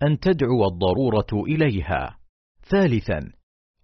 أن 0.03 0.19
تدعو 0.19 0.67
الضرورة 0.67 1.43
إليها. 1.43 2.17
ثالثا 2.63 3.19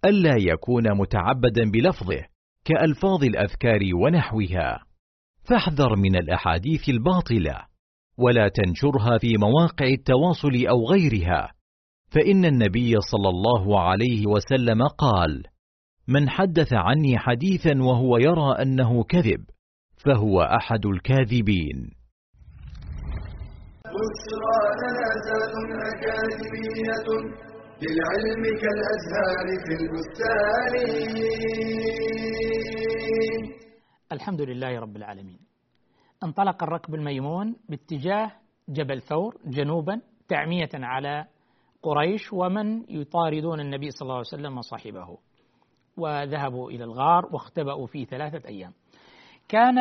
ألا 0.04 0.36
يكون 0.38 0.98
متعبدا 0.98 1.70
بلفظه 1.70 2.24
كألفاظ 2.64 3.24
الأذكار 3.24 3.80
ونحوها. 3.94 4.84
فاحذر 5.44 5.96
من 5.96 6.16
الأحاديث 6.16 6.88
الباطلة 6.88 7.66
ولا 8.18 8.48
تنشرها 8.48 9.18
في 9.18 9.36
مواقع 9.38 9.86
التواصل 9.86 10.66
أو 10.68 10.86
غيرها. 10.86 11.52
فإن 12.08 12.44
النبي 12.44 12.94
صلى 13.00 13.28
الله 13.28 13.80
عليه 13.80 14.26
وسلم 14.26 14.82
قال 14.82 15.42
من 16.08 16.28
حدث 16.28 16.72
عني 16.72 17.18
حديثا 17.18 17.82
وهو 17.82 18.16
يرى 18.16 18.62
أنه 18.62 19.04
كذب 19.04 19.44
فهو 20.04 20.40
أحد 20.42 20.86
الكاذبين. 20.86 21.90
بشرى 23.84 24.60
لنا 24.82 25.06
أكاديمية 25.92 27.08
للعلم 27.82 28.42
كالأزهار 28.62 29.46
في 29.64 29.72
البستان. 29.80 30.74
الحمد 34.12 34.40
لله 34.40 34.80
رب 34.80 34.96
العالمين. 34.96 35.38
انطلق 36.24 36.62
الركب 36.62 36.94
الميمون 36.94 37.56
باتجاه 37.68 38.32
جبل 38.68 39.02
ثور 39.02 39.36
جنوبا 39.46 40.00
تعمية 40.28 40.70
على 40.74 41.24
قريش 41.82 42.32
ومن 42.32 42.90
يطاردون 42.90 43.60
النبي 43.60 43.90
صلى 43.90 44.02
الله 44.06 44.14
عليه 44.14 44.26
وسلم 44.34 44.58
وصاحبه. 44.58 45.18
وذهبوا 45.96 46.70
إلى 46.70 46.84
الغار 46.84 47.26
واختبأوا 47.32 47.86
فيه 47.86 48.04
ثلاثة 48.04 48.48
أيام. 48.48 48.72
كان 49.48 49.78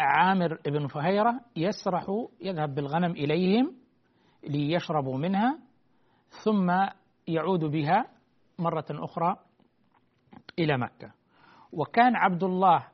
عامر 0.00 0.58
بن 0.66 0.86
فهيرة 0.86 1.40
يسرح 1.56 2.06
يذهب 2.40 2.74
بالغنم 2.74 3.10
إليهم 3.10 3.76
ليشربوا 4.48 5.18
منها 5.18 5.58
ثم 6.44 6.72
يعود 7.28 7.64
بها 7.64 8.04
مرة 8.58 8.86
أخرى 8.90 9.36
إلى 10.58 10.78
مكة. 10.78 11.12
وكان 11.72 12.16
عبد 12.16 12.44
الله 12.44 12.86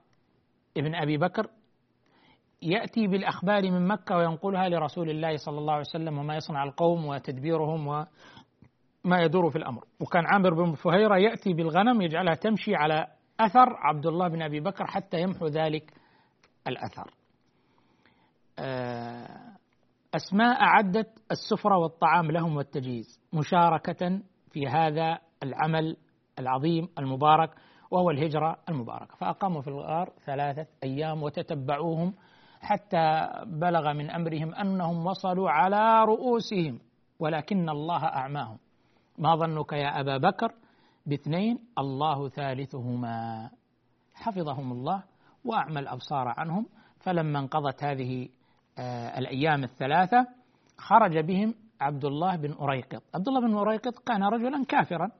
ابن 0.76 0.94
أبي 0.94 1.16
بكر 1.16 1.50
يأتي 2.62 3.06
بالأخبار 3.06 3.70
من 3.70 3.88
مكة 3.88 4.16
وينقلها 4.16 4.68
لرسول 4.68 5.10
الله 5.10 5.36
صلى 5.36 5.58
الله 5.58 5.72
عليه 5.72 5.84
وسلم 5.88 6.18
وما 6.18 6.36
يصنع 6.36 6.64
القوم 6.64 7.06
وتدبيرهم 7.06 8.06
وما 9.06 9.22
يدور 9.22 9.50
في 9.50 9.56
الأمر. 9.56 9.84
وكان 10.00 10.26
عامر 10.26 10.54
بن 10.54 10.72
فهيرة 10.72 11.16
يأتي 11.16 11.52
بالغنم 11.52 12.02
يجعلها 12.02 12.34
تمشي 12.34 12.74
على 12.74 13.06
أثر 13.40 13.76
عبد 13.76 14.06
الله 14.06 14.28
بن 14.28 14.42
أبي 14.42 14.60
بكر 14.60 14.86
حتى 14.86 15.20
يمحو 15.20 15.46
ذلك 15.46 15.92
الأثر. 16.66 17.10
آه، 18.58 19.56
أسماء 20.14 20.62
أعدت 20.62 21.08
السفرة 21.30 21.78
والطعام 21.78 22.30
لهم 22.30 22.56
والتجهيز 22.56 23.20
مشاركة 23.32 24.20
في 24.50 24.66
هذا 24.66 25.18
العمل 25.42 25.96
العظيم 26.38 26.88
المبارك 26.98 27.50
وهو 27.90 28.10
الهجرة 28.10 28.56
المباركة. 28.68 29.16
فأقاموا 29.16 29.60
في 29.62 29.68
الغار 29.68 30.12
ثلاثة 30.24 30.66
أيام 30.84 31.22
وتتبعوهم 31.22 32.14
حتى 32.60 33.28
بلغ 33.46 33.92
من 33.92 34.10
أمرهم 34.10 34.54
أنهم 34.54 35.06
وصلوا 35.06 35.50
على 35.50 36.04
رؤوسهم 36.04 36.78
ولكن 37.18 37.68
الله 37.68 38.04
أعماهم. 38.04 38.58
ما 39.18 39.36
ظنك 39.36 39.72
يا 39.72 40.00
أبا 40.00 40.16
بكر؟ 40.16 40.52
باثنين 41.06 41.58
الله 41.78 42.28
ثالثهما. 42.28 43.50
حفظهم 44.14 44.72
الله 44.72 45.02
وأعمى 45.44 45.80
الأبصار 45.80 46.34
عنهم. 46.36 46.66
فلما 47.00 47.38
انقضت 47.38 47.84
هذه 47.84 48.28
آه، 48.78 49.18
الأيام 49.18 49.64
الثلاثة 49.64 50.26
خرج 50.78 51.18
بهم 51.18 51.54
عبد 51.80 52.04
الله 52.04 52.36
بن 52.36 52.52
أريقط. 52.52 53.02
عبد 53.14 53.28
الله 53.28 53.40
بن 53.40 53.54
أريقط 53.56 53.98
كان 53.98 54.22
رجلا 54.22 54.64
كافرا 54.64 55.10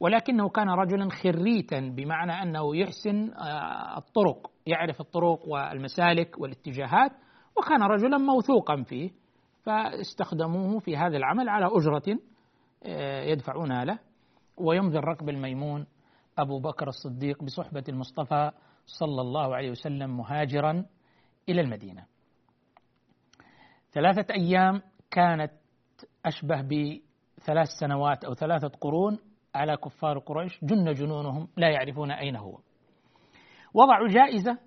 ولكنه 0.00 0.48
كان 0.48 0.70
رجلا 0.70 1.08
خريتا 1.10 1.80
بمعنى 1.80 2.32
أنه 2.42 2.76
يحسن 2.76 3.32
آه، 3.32 3.98
الطرق 3.98 4.50
يعرف 4.66 5.00
الطرق 5.00 5.48
والمسالك 5.48 6.40
والاتجاهات 6.40 7.12
وكان 7.56 7.82
رجلا 7.82 8.18
موثوقا 8.18 8.82
فيه. 8.82 9.10
فاستخدموه 9.62 10.78
في 10.78 10.96
هذا 10.96 11.16
العمل 11.16 11.48
على 11.48 11.66
أجرة 11.66 12.18
يدفعونها 13.26 13.84
له. 13.84 13.98
ويمضي 14.56 14.98
الركب 14.98 15.28
الميمون 15.28 15.86
أبو 16.38 16.58
بكر 16.58 16.88
الصديق 16.88 17.44
بصحبة 17.44 17.84
المصطفى 17.88 18.50
صلى 18.86 19.20
الله 19.20 19.56
عليه 19.56 19.70
وسلم 19.70 20.16
مهاجرا 20.16 20.86
إلى 21.48 21.60
المدينة. 21.60 22.06
ثلاثة 23.92 24.34
أيام 24.34 24.82
كانت 25.10 25.52
أشبه 26.26 26.60
بثلاث 26.62 27.68
سنوات 27.80 28.24
أو 28.24 28.34
ثلاثة 28.34 28.68
قرون 28.68 29.18
على 29.54 29.76
كفار 29.76 30.18
قريش. 30.18 30.64
جن 30.64 30.92
جنونهم 30.92 31.48
لا 31.56 31.70
يعرفون 31.70 32.10
أين 32.10 32.36
هو. 32.36 32.58
وضعوا 33.74 34.08
جائزة 34.08 34.58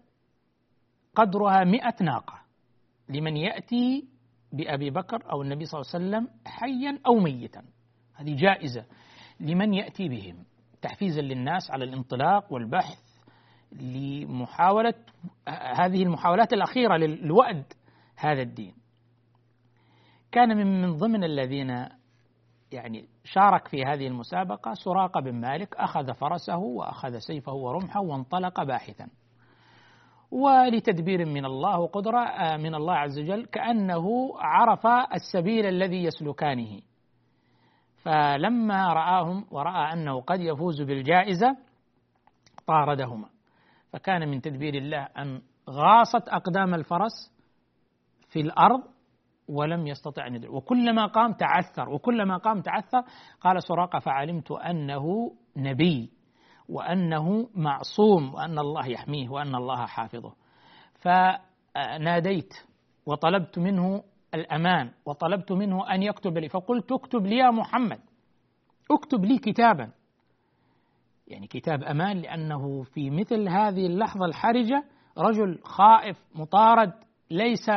قدرها 1.15 1.63
مئة 1.63 2.03
ناقة 2.03 2.41
لمن 3.09 3.37
يأتي 3.37 4.07
بأبي 4.51 4.89
بكر 4.89 5.31
أو 5.31 5.41
النبي 5.41 5.65
صلى 5.65 5.81
الله 5.81 5.91
عليه 5.93 6.05
وسلم 6.05 6.39
حيا 6.45 6.99
أو 7.07 7.13
ميتا. 7.19 7.63
هذه 8.15 8.35
جائزة 8.35 8.85
لمن 9.39 9.73
يأتي 9.73 10.09
بهم 10.09 10.45
تحفيزا 10.81 11.21
للناس 11.21 11.71
على 11.71 11.85
الانطلاق 11.85 12.53
والبحث 12.53 12.99
لمحاولة 13.71 14.93
هذه 15.75 16.03
المحاولات 16.03 16.53
الأخيرة 16.53 16.97
للوأد 16.97 17.65
هذا 18.15 18.41
الدين. 18.41 18.73
كان 20.31 20.57
من 20.57 20.81
من 20.81 20.97
ضمن 20.97 21.23
الذين 21.23 21.87
يعني 22.71 23.05
شارك 23.23 23.67
في 23.67 23.83
هذه 23.83 24.07
المسابقة 24.07 24.73
سراقة 24.73 25.21
بن 25.21 25.35
مالك 25.35 25.75
أخذ 25.75 26.13
فرسه 26.13 26.57
وأخذ 26.57 27.17
سيفه 27.17 27.53
ورمحه 27.53 28.01
وانطلق 28.01 28.63
باحثا. 28.63 29.07
ولتدبير 30.31 31.25
من 31.25 31.45
الله 31.45 31.79
وقدرة 31.79 32.19
آه، 32.19 32.57
من 32.57 32.75
الله 32.75 32.93
عز 32.93 33.19
وجل 33.19 33.45
كأنه 33.45 34.33
عرف 34.39 34.87
السبيل 35.13 35.65
الذي 35.65 36.03
يسلكانه. 36.03 36.81
فلما 38.03 38.93
رآهم 38.93 39.45
ورأى 39.51 39.93
أنه 39.93 40.21
قد 40.21 40.39
يفوز 40.39 40.81
بالجائزة 40.81 41.57
طاردهما. 42.67 43.29
فكان 43.93 44.29
من 44.29 44.41
تدبير 44.41 44.75
الله 44.75 45.07
أن 45.17 45.41
غاصت 45.69 46.29
أقدام 46.29 46.73
الفرس 46.73 47.33
في 48.29 48.41
الأرض 48.41 48.83
ولم 49.47 49.87
يستطع 49.87 50.27
أن 50.27 50.35
يدعو 50.35 50.55
وكلما 50.57 51.05
قام 51.05 51.33
تعثر 51.33 51.89
وكلما 51.89 52.37
قام 52.37 52.61
تعثر 52.61 53.03
قال 53.41 53.63
سراقة 53.63 53.99
فعلمت 53.99 54.51
أنه 54.51 55.31
نبي 55.57 56.11
وأنه 56.69 57.49
معصوم 57.55 58.33
وأن 58.33 58.59
الله 58.59 58.87
يحميه 58.87 59.29
وأن 59.29 59.55
الله 59.55 59.85
حافظه. 59.85 60.33
فناديت 60.95 62.53
وطلبت 63.05 63.59
منه 63.59 64.03
الأمان 64.33 64.91
وطلبت 65.05 65.51
منه 65.51 65.93
أن 65.93 66.03
يكتب 66.03 66.37
لي. 66.37 66.49
فقلت 66.49 66.91
اكتب 66.91 67.25
لي 67.25 67.37
يا 67.37 67.51
محمد. 67.51 67.99
اكتب 68.91 69.25
لي 69.25 69.37
كتابا. 69.37 69.91
يعني 71.27 71.47
كتاب 71.47 71.83
أمان 71.83 72.17
لأنه 72.17 72.83
في 72.83 73.09
مثل 73.09 73.49
هذه 73.49 73.85
اللحظة 73.85 74.25
الحرجة 74.25 74.83
رجل 75.17 75.59
خائف 75.63 76.17
مطارد 76.35 76.93
ليس 77.31 77.69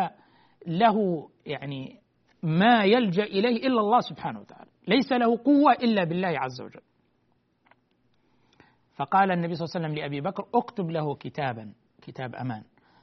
له 0.66 1.28
يعني 1.46 2.00
ما 2.42 2.84
يلجأ 2.84 3.24
إليه 3.24 3.66
إلا 3.66 3.80
الله 3.80 4.00
سبحانه 4.00 4.40
وتعالى. 4.40 4.70
ليس 4.88 5.12
له 5.12 5.36
قوة 5.36 5.72
إلا 5.72 6.04
بالله 6.04 6.28
عز 6.28 6.60
وجل. 6.60 6.80
فقال 8.96 9.30
النبي 9.30 9.54
صلى 9.54 9.64
الله 9.64 9.74
عليه 9.76 9.86
وسلم 9.86 10.02
لأبي 10.02 10.20
بكر 10.20 10.46
اكتب 10.54 10.90
له 10.90 11.14
كتابا 11.14 11.72
كتاب 12.02 12.34
أمان. 12.34 12.62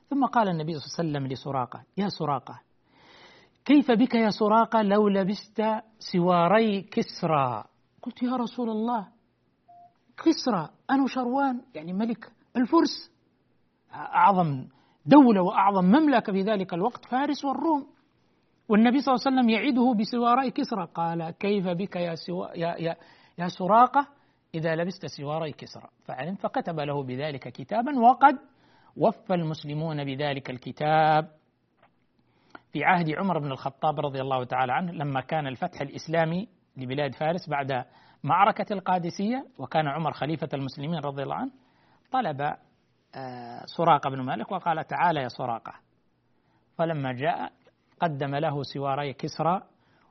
ثم 0.10 0.25
قال 0.25 0.48
النبي 0.50 0.74
صلى 0.74 0.86
الله 0.86 1.00
عليه 1.00 1.10
وسلم 1.10 1.27
لسراقة 1.31 1.83
يا 1.98 2.07
سراقة 2.07 2.62
كيف 3.65 3.91
بك 3.91 4.15
يا 4.15 4.29
سراقة 4.29 4.82
لو 4.82 5.08
لبست 5.08 5.63
سواري 6.00 6.82
كسرى؟ 6.82 7.63
قلت 8.01 8.24
يا 8.24 8.36
رسول 8.36 8.70
الله 8.70 9.08
كسرى 10.17 10.70
أنا 10.89 11.08
شروان 11.08 11.62
يعني 11.75 11.93
ملك 11.93 12.32
الفرس. 12.58 13.12
أعظم 13.93 14.67
دولة 15.05 15.41
وأعظم 15.41 15.86
مملكة 15.86 16.34
في 16.34 16.41
ذلك 16.41 16.74
الوقت 16.74 17.05
فارس 17.05 17.46
والروم. 17.46 17.88
والنبي 18.70 19.00
صلى 19.00 19.15
الله 19.15 19.24
عليه 19.25 19.38
وسلم 19.38 19.50
يعده 19.50 19.93
بسواري 20.00 20.51
كسرى. 20.51 20.88
قال 20.96 21.29
كيف 21.29 21.67
بك 21.67 21.96
يا, 21.96 22.15
سوا 22.15 22.48
يا, 22.58 22.75
يا, 22.79 22.96
يا 23.38 23.48
سراقة 23.48 24.08
إذا 24.55 24.75
لبست 24.75 25.05
سواري 25.05 25.51
كسرى؟ 25.51 25.89
فعلم 26.05 26.36
فكتب 26.36 26.79
له 26.79 27.03
بذلك 27.03 27.48
كتابا 27.48 28.00
وقد 28.00 28.39
وفى 28.98 29.34
المسلمون 29.34 30.03
بذلك 30.03 30.50
الكتاب. 30.50 31.42
في 32.74 32.84
عهد 32.84 33.10
عمر 33.10 33.39
بن 33.39 33.51
الخطاب 33.51 34.00
رضي 34.00 34.22
الله 34.22 34.44
تعالى 34.44 34.74
عنه 34.74 34.92
لما 34.92 35.22
كان 35.22 35.48
الفتح 35.48 35.82
الإسلامي 35.82 36.48
لبلاد 36.77 37.15
فارس 37.15 37.50
بعد 37.50 37.86
معركة 38.24 38.74
القادسية 38.74 39.46
وكان 39.58 39.88
عمر 39.88 40.13
خليفة 40.13 40.50
المسلمين 40.53 41.00
رضي 41.00 41.24
الله 41.24 41.36
عنه 41.36 41.51
طلب 42.12 42.42
آه، 43.15 43.65
سراقة 43.77 44.10
بن 44.10 44.22
مالك 44.22 44.51
وقال 44.51 44.88
تعالى 44.88 45.22
يا 45.22 45.27
سراقة. 45.27 45.74
فلما 46.77 47.13
جاء 47.13 47.51
قدم 48.00 48.36
له 48.36 48.64
سواري 48.64 49.14
كسرى 49.14 49.62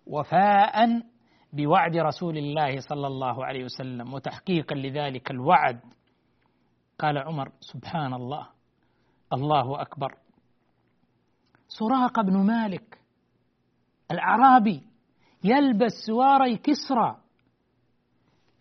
وفاء 0.06 1.02
بوعد 1.52 1.96
رسول 1.96 2.38
الله 2.38 2.80
صلى 2.80 3.06
الله 3.06 3.44
عليه 3.44 3.64
وسلم 3.64 4.14
وتحقيقا 4.14 4.74
لذلك 4.74 5.30
الوعد. 5.30 5.80
قال 6.98 7.18
عمر 7.18 7.52
سبحان 7.60 8.14
الله 8.14 8.48
الله 9.32 9.80
أكبر. 9.80 10.21
سراقة 11.78 12.22
بن 12.22 12.46
مالك 12.46 13.00
الأعرابي 14.10 14.82
يلبس 15.44 15.92
سواري 16.06 16.56
كسرى. 16.56 17.16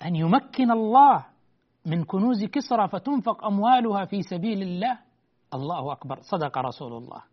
أن 0.05 0.15
يمكن 0.15 0.71
الله 0.71 1.25
من 1.85 2.03
كنوز 2.03 2.43
كسرى 2.43 2.87
فتنفق 2.87 3.45
أموالها 3.45 4.05
في 4.05 4.21
سبيل 4.21 4.61
الله. 4.61 4.99
الله 5.53 5.91
أكبر. 5.91 6.19
صدق 6.21 6.57
رسول 6.57 6.93
الله 6.93 7.23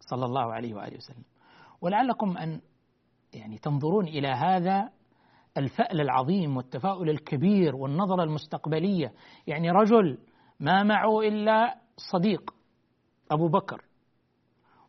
صلى 0.00 0.24
الله 0.24 0.52
عليه 0.52 0.74
وآله 0.74 0.96
وسلم. 0.96 1.24
ولعلكم 1.80 2.36
أن 2.36 2.60
يعني 3.34 3.58
تنظرون 3.58 4.08
إلى 4.08 4.28
هذا 4.28 4.90
الفأل 5.56 6.00
العظيم 6.00 6.56
والتفاؤل 6.56 7.10
الكبير 7.10 7.76
والنظرة 7.76 8.22
المستقبلية. 8.22 9.12
يعني 9.46 9.70
رجل 9.70 10.18
ما 10.60 10.82
معه 10.82 11.20
إلا 11.20 11.78
صديق 12.12 12.54
أبو 13.30 13.48
بكر. 13.48 13.89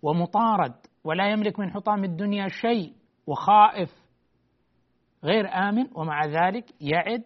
ومطارد 0.01 0.73
ولا 1.03 1.31
يملك 1.31 1.59
من 1.59 1.71
حطام 1.71 2.03
الدنيا 2.03 2.47
شيء 2.47 2.93
وخائف 3.27 3.89
غير 5.23 5.47
آمن 5.53 5.87
ومع 5.95 6.25
ذلك 6.25 6.65
يعد 6.81 7.23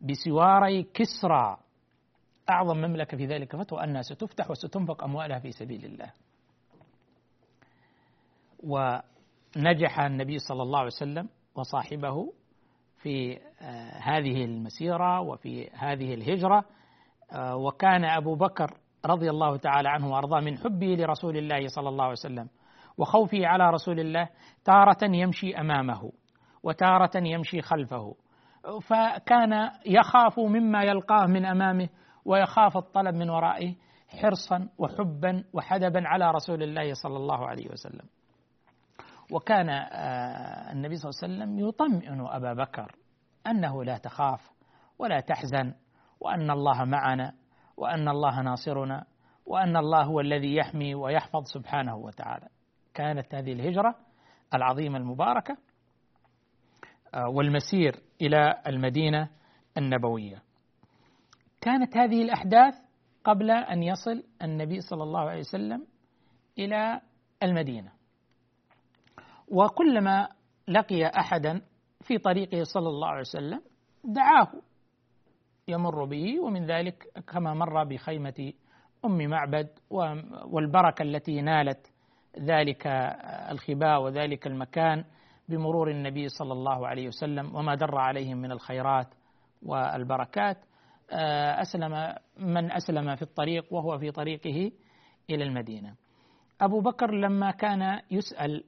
بسواري 0.00 0.82
كسرى. 0.82 1.56
أعظم 2.50 2.76
مملكة 2.76 3.16
في 3.16 3.26
ذلك 3.26 3.56
فتوى 3.56 3.84
أنها 3.84 4.02
ستفتح 4.02 4.50
وستنفق 4.50 5.04
أموالها 5.04 5.38
في 5.38 5.50
سبيل 5.50 5.84
الله. 5.84 6.12
ونجح 8.62 10.00
النبي 10.00 10.38
صلى 10.38 10.62
الله 10.62 10.78
عليه 10.78 10.86
وسلم 10.86 11.28
وصاحبه 11.54 12.32
في 13.02 13.38
آه، 13.60 13.98
هذه 14.02 14.44
المسيرة 14.44 15.20
وفي 15.20 15.70
هذه 15.70 16.14
الهجرة. 16.14 16.64
آه، 17.32 17.56
وكان 17.56 18.04
أبو 18.04 18.34
بكر 18.34 18.76
رضي 19.06 19.30
الله 19.30 19.56
تعالى 19.56 19.88
عنه 19.88 20.10
وأرضاه 20.10 20.40
من 20.40 20.58
حبه 20.58 20.86
لرسول 20.86 21.36
الله 21.36 21.68
صلى 21.68 21.88
الله 21.88 22.04
عليه 22.04 22.12
وسلم 22.12 22.48
وخوفه 22.98 23.46
على 23.46 23.70
رسول 23.70 24.00
الله 24.00 24.28
تارة 24.64 25.04
يمشي 25.04 25.60
أمامه 25.60 26.12
وتارة 26.62 27.10
يمشي 27.16 27.62
خلفه 27.62 28.14
فكان 28.82 29.70
يخاف 29.86 30.38
مما 30.38 30.82
يلقاه 30.82 31.26
من 31.26 31.44
أمامه 31.44 31.88
ويخاف 32.24 32.76
الطلب 32.76 33.14
من 33.14 33.30
ورائه 33.30 33.74
حرصا 34.08 34.68
وحبا 34.78 35.44
وحدبا 35.52 36.08
على 36.08 36.30
رسول 36.30 36.62
الله 36.62 36.94
صلى 36.94 37.16
الله 37.16 37.48
عليه 37.48 37.70
وسلم. 37.70 38.06
وكان 39.32 39.68
آه، 39.68 40.72
النبي 40.72 40.96
صلى 40.96 41.10
الله 41.10 41.22
عليه 41.22 41.34
وسلم 41.34 41.68
يطمئن 41.68 42.26
أبا 42.26 42.52
بكر 42.52 42.96
أنه 43.46 43.84
لا 43.84 43.98
تخاف 43.98 44.50
ولا 44.98 45.20
تحزن 45.20 45.74
وأن 46.20 46.50
الله 46.50 46.84
معنا 46.84 47.32
وأن 47.78 48.08
الله 48.08 48.42
ناصرنا 48.42 49.04
وأن 49.46 49.76
الله 49.76 50.02
هو 50.04 50.20
الذي 50.20 50.56
يحمي 50.56 50.94
ويحفظ 50.94 51.42
سبحانه 51.44 51.96
وتعالى. 51.96 52.48
كانت 52.94 53.34
هذه 53.34 53.52
الهجرة 53.52 53.94
العظيمة 54.54 54.98
المباركة 54.98 55.56
آه، 57.14 57.28
والمسير 57.28 58.00
إلى 58.22 58.62
المدينة 58.66 59.28
النبوية 59.76 60.42
كانت 61.60 61.96
هذه 61.96 62.22
الأحداث 62.22 62.74
قبل 63.24 63.50
أن 63.50 63.82
يصل 63.82 64.24
النبي 64.42 64.80
صلى 64.80 65.02
الله 65.02 65.20
عليه 65.20 65.40
وسلم 65.40 65.86
إلى 66.58 67.00
المدينة 67.42 67.92
وكلما 69.48 70.28
لقي 70.68 71.06
أحدا 71.06 71.62
في 72.00 72.18
طريقه 72.18 72.62
صلى 72.62 72.88
الله 72.88 73.08
عليه 73.08 73.20
وسلم 73.20 73.62
دعاه 74.04 74.52
يمر 75.68 76.04
به 76.04 76.40
ومن 76.40 76.66
ذلك 76.66 77.22
كما 77.32 77.54
مر 77.54 77.84
بخيمة 77.84 78.52
أم 79.04 79.30
معبد 79.30 79.68
والبركة 80.44 81.02
التي 81.02 81.40
نالت 81.40 81.92
ذلك 82.38 82.86
الخباء 83.50 84.02
وذلك 84.02 84.46
المكان 84.46 85.04
بمرور 85.48 85.90
النبي 85.90 86.28
صلى 86.28 86.52
الله 86.52 86.86
عليه 86.86 87.06
وسلم 87.08 87.54
وما 87.54 87.74
در 87.74 87.98
عليهم 87.98 88.38
من 88.38 88.52
الخيرات 88.52 89.14
والبركات. 89.62 90.56
آه، 91.10 91.60
أسلم 91.60 92.14
من 92.38 92.72
أسلم 92.72 93.16
في 93.16 93.22
الطريق 93.22 93.72
وهو 93.74 93.98
في 93.98 94.10
طريقه 94.10 94.72
إلى 95.30 95.44
المدينة. 95.44 95.94
أبو 96.60 96.80
بكر 96.80 97.10
لما 97.10 97.50
كان 97.50 98.00
يسأل 98.10 98.64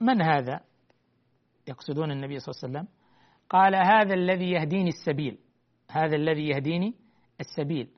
من 0.00 0.22
هذا؟ 0.22 0.60
يقصدون 1.68 2.10
النبي 2.10 2.38
صلى 2.38 2.52
الله 2.52 2.78
عليه 2.78 2.88
وسلم. 2.88 2.96
قال 3.50 3.74
هذا 3.74 4.14
الذي 4.14 4.50
يهديني 4.50 4.88
السبيل. 4.88 5.38
هذا 5.90 6.16
الذي 6.16 6.48
يهديني 6.48 6.94
السبيل. 7.40 7.88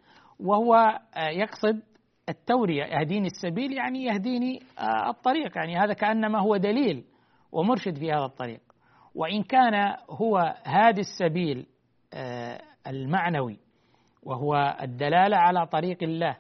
وهو 0.41 0.75
آه، 1.17 1.29
يقصد 1.29 1.83
التورية 2.29 2.85
يهديني 2.85 3.27
السبيل 3.27 3.73
يعني 3.73 4.05
يهديني 4.05 4.61
آه، 4.79 5.11
الطريق. 5.11 5.57
يعني 5.57 5.77
هذا 5.77 5.93
كأنما 5.93 6.41
هو 6.41 6.57
دليل 6.57 7.05
ومرشد 7.53 7.99
في 7.99 8.13
هذا 8.13 8.25
الطريق. 8.25 8.61
وإن 9.15 9.43
كان 9.43 9.95
هو 10.11 10.55
هادي 10.65 11.01
السبيل 11.01 11.67
آه، 12.15 12.61
المعنوي 12.87 13.59
وهو 14.23 14.77
الدلالة 14.83 15.37
على 15.37 15.67
طريق 15.67 16.03
الله 16.03 16.37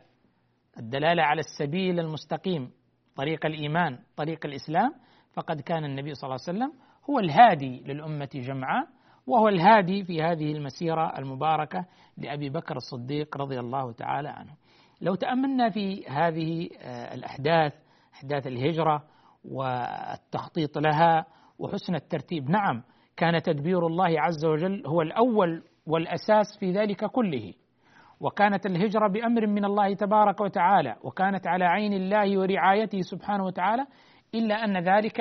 الدلالة 0.79 1.23
على 1.23 1.41
السبيل 1.41 2.01
المستقيم 2.01 2.71
طريق 3.17 3.47
الإيمان 3.47 3.99
طريق 4.17 4.47
الإسلام 4.47 4.95
فقد 5.35 5.61
كان 5.61 5.85
النبي 5.85 6.15
صلى 6.15 6.29
الله 6.29 6.39
عليه 6.49 6.59
وسلم 6.59 6.81
هو 7.11 7.19
الهادي 7.19 7.83
للأمة 7.87 8.29
جمعاء 8.35 8.89
وهو 9.29 9.49
الهادي 9.49 10.05
في 10.05 10.23
هذه 10.23 10.53
المسيرة 10.53 11.19
المباركة 11.19 11.87
لأبي 12.19 12.51
بكر 12.51 12.77
الصديق 12.77 13.37
رضي 13.37 13.61
الله 13.61 13.93
تعالى 13.93 14.29
عنه. 14.29 14.53
لو 15.01 15.15
تأملنا 15.15 15.71
في 15.71 16.07
هذه 16.07 16.69
آه، 16.83 17.15
الأحداث 17.15 17.73
أحداث 18.15 18.47
الهجرة 18.47 19.05
والتخطيط 19.45 20.79
لها 20.79 21.27
وحسن 21.59 21.95
الترتيب 21.95 22.51
نعم 22.51 22.83
كان 23.17 23.43
تدبير 23.43 23.87
الله 23.87 24.21
عز 24.21 24.45
وجل 24.45 24.87
هو 24.87 25.03
الأول 25.03 25.63
والأساس 25.87 26.59
في 26.61 26.73
ذلك 26.73 27.05
كله. 27.05 27.53
وكانت 28.21 28.67
الهجرة 28.67 29.09
بأمر 29.09 29.47
من 29.47 29.65
الله 29.65 29.95
تبارك 29.95 30.41
وتعالى 30.41 30.97
وكانت 31.03 31.47
على 31.47 31.65
عين 31.65 31.93
الله 31.93 32.39
ورعايته 32.39 33.01
سبحانه 33.01 33.45
وتعالى 33.45 33.87
إلا 34.35 34.55
أن 34.65 34.79
ذلك 34.79 35.21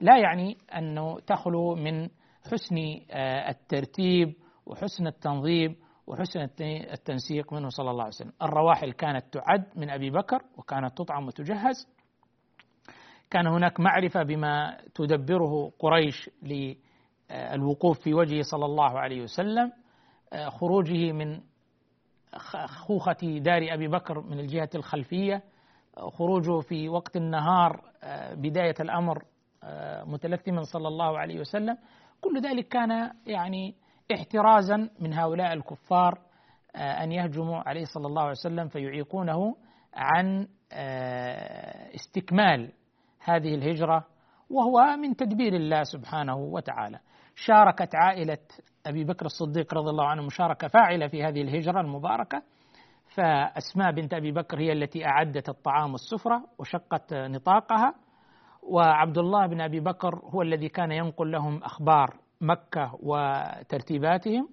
لا 0.00 0.18
يعني 0.18 0.56
أنه 0.76 1.20
تخلو 1.20 1.74
من 1.74 2.08
حسن 2.52 2.76
آه، 3.10 3.50
الترتيب 3.50 4.34
وحسن 4.66 5.06
التنظيم 5.06 5.76
وحسن 6.06 6.48
التنسيق 6.60 7.52
منه 7.52 7.68
صلى 7.68 7.90
الله 7.90 8.02
عليه 8.02 8.14
وسلم. 8.14 8.32
الرواحل 8.42 8.92
كانت 8.92 9.24
تعد 9.32 9.64
من 9.76 9.90
أبي 9.90 10.10
بكر 10.10 10.42
وكانت 10.56 10.98
تطعم 10.98 11.26
وتجهز. 11.26 11.88
كان 13.30 13.46
هناك 13.46 13.80
معرفة 13.80 14.22
بما 14.22 14.78
تدبره 14.94 15.72
قريش 15.78 16.30
للوقوف 16.42 18.00
في 18.00 18.14
وجهه 18.14 18.42
صلى 18.42 18.64
الله 18.64 18.98
عليه 18.98 19.22
وسلم. 19.22 19.72
آه، 20.32 20.48
خروجه 20.48 21.12
من 21.12 21.40
خوخة 22.66 23.38
دار 23.38 23.74
أبي 23.74 23.88
بكر 23.88 24.20
من 24.20 24.38
الجهة 24.40 24.70
الخلفية. 24.74 25.42
خروجه 25.96 26.60
في 26.60 26.88
وقت 26.88 27.16
النهار 27.16 27.82
آه، 28.02 28.34
بداية 28.34 28.74
الأمر 28.80 29.24
آه، 29.64 30.04
متلثما 30.04 30.62
صلى 30.62 30.88
الله 30.88 31.18
عليه 31.18 31.40
وسلم. 31.40 31.78
كل 32.20 32.40
ذلك 32.40 32.68
كان 32.68 33.10
يعني 33.26 33.74
احترازا 34.14 34.90
من 35.00 35.12
هؤلاء 35.12 35.52
الكفار 35.52 36.18
آه، 36.76 37.04
أن 37.04 37.12
يهجموا 37.12 37.68
عليه 37.68 37.84
صلى 37.84 38.06
الله 38.06 38.22
عليه 38.22 38.30
وسلم 38.30 38.68
فيعيقونه 38.68 39.56
عن 39.94 40.48
استكمال 41.94 42.72
هذه 43.20 43.54
الهجرة 43.54 44.06
وهو 44.50 44.96
من 44.96 45.16
تدبير 45.16 45.54
الله 45.54 45.82
سبحانه 45.82 46.36
وتعالى. 46.36 47.00
شاركت 47.34 47.94
عائلة 47.94 48.38
أبي 48.86 49.04
بكر 49.04 49.26
الصديق 49.26 49.74
رضي 49.74 49.90
الله 49.90 50.08
عنه 50.08 50.22
مشاركة 50.22 50.68
فاعلة 50.68 51.08
في 51.08 51.24
هذه 51.24 51.42
الهجرة 51.42 51.80
المباركة 51.80 52.42
فأسماء 53.14 53.92
بنت 53.92 54.14
أبي 54.14 54.32
بكر 54.32 54.60
هي 54.60 54.72
التي 54.72 55.06
أعدت 55.06 55.48
الطعام 55.48 55.92
والسفرة 55.92 56.44
وشقت 56.58 57.14
نطاقها. 57.14 57.94
وعبد 58.68 59.18
الله 59.18 59.46
بن 59.46 59.60
أبي 59.60 59.80
بكر 59.80 60.20
هو 60.24 60.42
الذي 60.42 60.68
كان 60.68 60.92
ينقل 60.92 61.30
لهم 61.32 61.62
أخبار 61.62 62.16
مكة 62.40 62.98
وترتيباتهم 63.02 64.48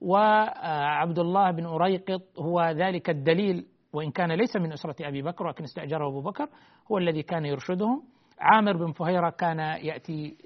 وعبد 0.00 1.18
الله 1.18 1.50
بن 1.50 1.66
أريقط 1.66 2.22
هو 2.38 2.62
ذلك 2.62 3.10
الدليل 3.10 3.66
وإن 3.92 4.10
كان 4.10 4.32
ليس 4.32 4.56
من 4.56 4.72
أسرة 4.72 5.08
أبي 5.08 5.22
بكر 5.22 5.46
ولكن 5.46 5.64
استأجره 5.64 6.08
أبو 6.08 6.20
بكر 6.20 6.48
هو 6.92 6.98
الذي 6.98 7.22
كان 7.22 7.44
يرشدهم. 7.44 8.02
عامر 8.40 8.76
بن 8.76 8.92
فهيرة 8.92 9.30
كان 9.30 9.58
يأتي 9.58 10.36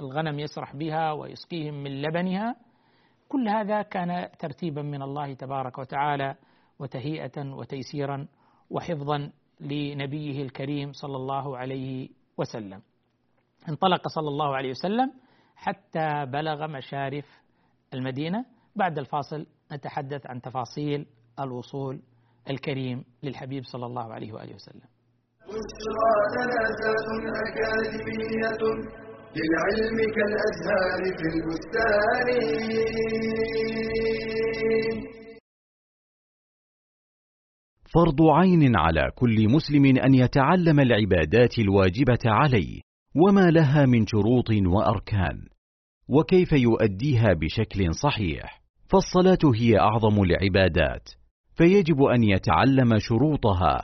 بالغنم 0.00 0.38
يسرح 0.38 0.76
بها 0.76 1.12
ويسقيهم 1.12 1.74
من 1.74 2.02
لبنها. 2.02 2.56
كل 3.28 3.48
هذا 3.48 3.82
كان 3.82 4.28
ترتيبا 4.38 4.82
من 4.82 5.02
الله 5.02 5.34
تبارك 5.34 5.78
وتعالى 5.78 6.34
وتهيئة 6.78 7.52
وتيسيرا 7.52 8.26
وحفظا 8.70 9.30
لنبيه 9.60 10.42
الكريم 10.42 10.92
صلى 10.92 11.16
الله 11.16 11.58
عليه 11.58 12.08
وسلم. 12.38 12.82
انطلق 13.68 14.08
صلى 14.08 14.28
الله 14.28 14.56
عليه 14.56 14.70
وسلم 14.70 15.12
حتى 15.56 16.26
بلغ 16.26 16.66
مشارف 16.66 17.24
المدينة. 17.94 18.44
بعد 18.76 18.98
الفاصل 18.98 19.46
نتحدث 19.72 20.26
عن 20.26 20.40
تفاصيل 20.40 21.06
الوصول 21.40 22.02
الكريم 22.50 23.04
للحبيب 23.22 23.64
صلى 23.64 23.86
الله 23.86 24.12
عليه 24.12 24.32
وآله 24.32 24.54
وسلم. 24.54 24.88
أكاديمية 27.46 28.62
للعلم 29.36 29.98
كالأزهار 30.16 31.00
في 31.18 31.26
البستان. 31.34 32.28
فرض 37.94 38.22
عين 38.22 38.76
على 38.76 39.10
كل 39.14 39.48
مسلم 39.48 39.84
أن 39.84 40.14
يتعلم 40.14 40.80
العبادات 40.80 41.58
الواجبة 41.58 42.18
عليه 42.24 42.80
وما 43.14 43.50
لها 43.50 43.86
من 43.86 44.06
شروط 44.06 44.50
وأركان 44.50 45.48
وكيف 46.08 46.52
يؤديها 46.52 47.32
بشكل 47.32 47.94
صحيح. 47.94 48.62
فالصلاة 48.88 49.52
هي 49.54 49.78
أعظم 49.78 50.22
العبادات 50.22 51.08
فيجب 51.56 52.02
أن 52.02 52.22
يتعلم 52.22 52.98
شروطها 52.98 53.82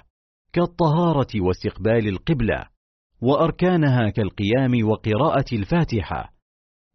كالطهارة 0.52 1.40
واستقبال 1.40 2.08
القبلة 2.08 2.66
وأركانها 3.22 4.10
كالقيام 4.10 4.88
وقراءة 4.88 5.44
الفاتحة 5.52 6.32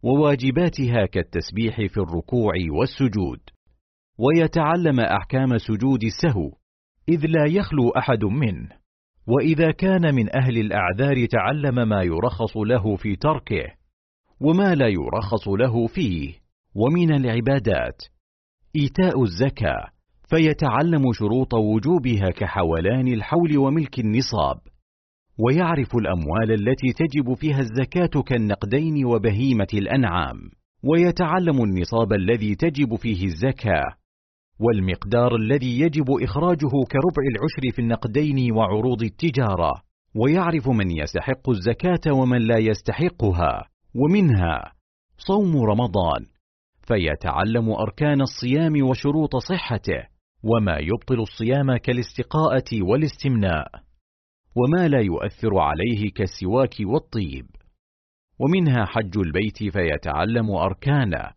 وواجباتها 0.02 1.06
كالتسبيح 1.06 1.76
في 1.76 1.96
الركوع 1.96 2.52
والسجود. 2.70 3.40
ويتعلم 4.18 5.00
أحكام 5.00 5.58
سجود 5.58 6.04
السهو 6.04 6.57
إذ 7.08 7.26
لا 7.26 7.44
يخلو 7.46 7.90
أحد 7.90 8.24
منه 8.24 8.68
وإذا 9.26 9.70
كان 9.70 10.14
من 10.14 10.36
أهل 10.36 10.58
الأعذار 10.58 11.26
تعلم 11.26 11.88
ما 11.88 12.02
يرخص 12.02 12.56
له 12.56 12.96
في 12.96 13.16
تركه 13.16 13.78
وما 14.40 14.74
لا 14.74 14.88
يرخص 14.88 15.48
له 15.48 15.86
فيه. 15.86 16.34
ومن 16.74 17.12
العبادات 17.12 18.02
إيتاء 18.76 19.22
الزكاة 19.22 19.88
فيتعلم 20.30 21.12
شروط 21.12 21.54
وجوبها 21.54 22.30
كحولان 22.30 23.08
الحول 23.08 23.58
وملك 23.58 23.98
النصاب. 23.98 24.60
ويعرف 25.38 25.96
الأموال 25.96 26.52
التي 26.52 26.92
تجب 26.92 27.34
فيها 27.34 27.58
الزكاة 27.58 28.22
كالنقدين 28.22 29.04
وبهيمة 29.04 29.68
الأنعام. 29.74 30.36
ويتعلم 30.84 31.62
النصاب 31.62 32.12
الذي 32.12 32.54
تجب 32.54 32.94
فيه 32.94 33.24
الزكاة. 33.24 33.97
والمقدار 34.60 35.36
الذي 35.36 35.80
يجب 35.80 36.06
إخراجه 36.22 36.70
كربع 36.92 37.24
العشر 37.34 37.74
في 37.74 37.82
النقدين 37.82 38.52
وعروض 38.52 39.02
التجارة. 39.02 39.82
ويعرف 40.14 40.68
من 40.68 40.90
يستحق 40.90 41.50
الزكاة 41.50 42.12
ومن 42.12 42.38
لا 42.38 42.58
يستحقها. 42.58 43.68
ومنها 43.94 44.72
صوم 45.18 45.56
رمضان. 45.56 46.26
فيتعلم 46.86 47.70
أركان 47.70 48.20
الصيام 48.20 48.82
وشروط 48.82 49.36
صحته. 49.36 50.06
وما 50.42 50.78
يبطل 50.78 51.20
الصيام 51.20 51.76
كالاستقاءة 51.76 52.82
والاستمناء. 52.82 53.68
وما 54.56 54.88
لا 54.88 55.00
يؤثر 55.00 55.58
عليه 55.58 56.10
كالسواك 56.10 56.74
والطيب. 56.80 57.46
ومنها 58.38 58.84
حج 58.84 59.18
البيت 59.18 59.58
فيتعلم 59.58 60.50
أركانه. 60.50 61.30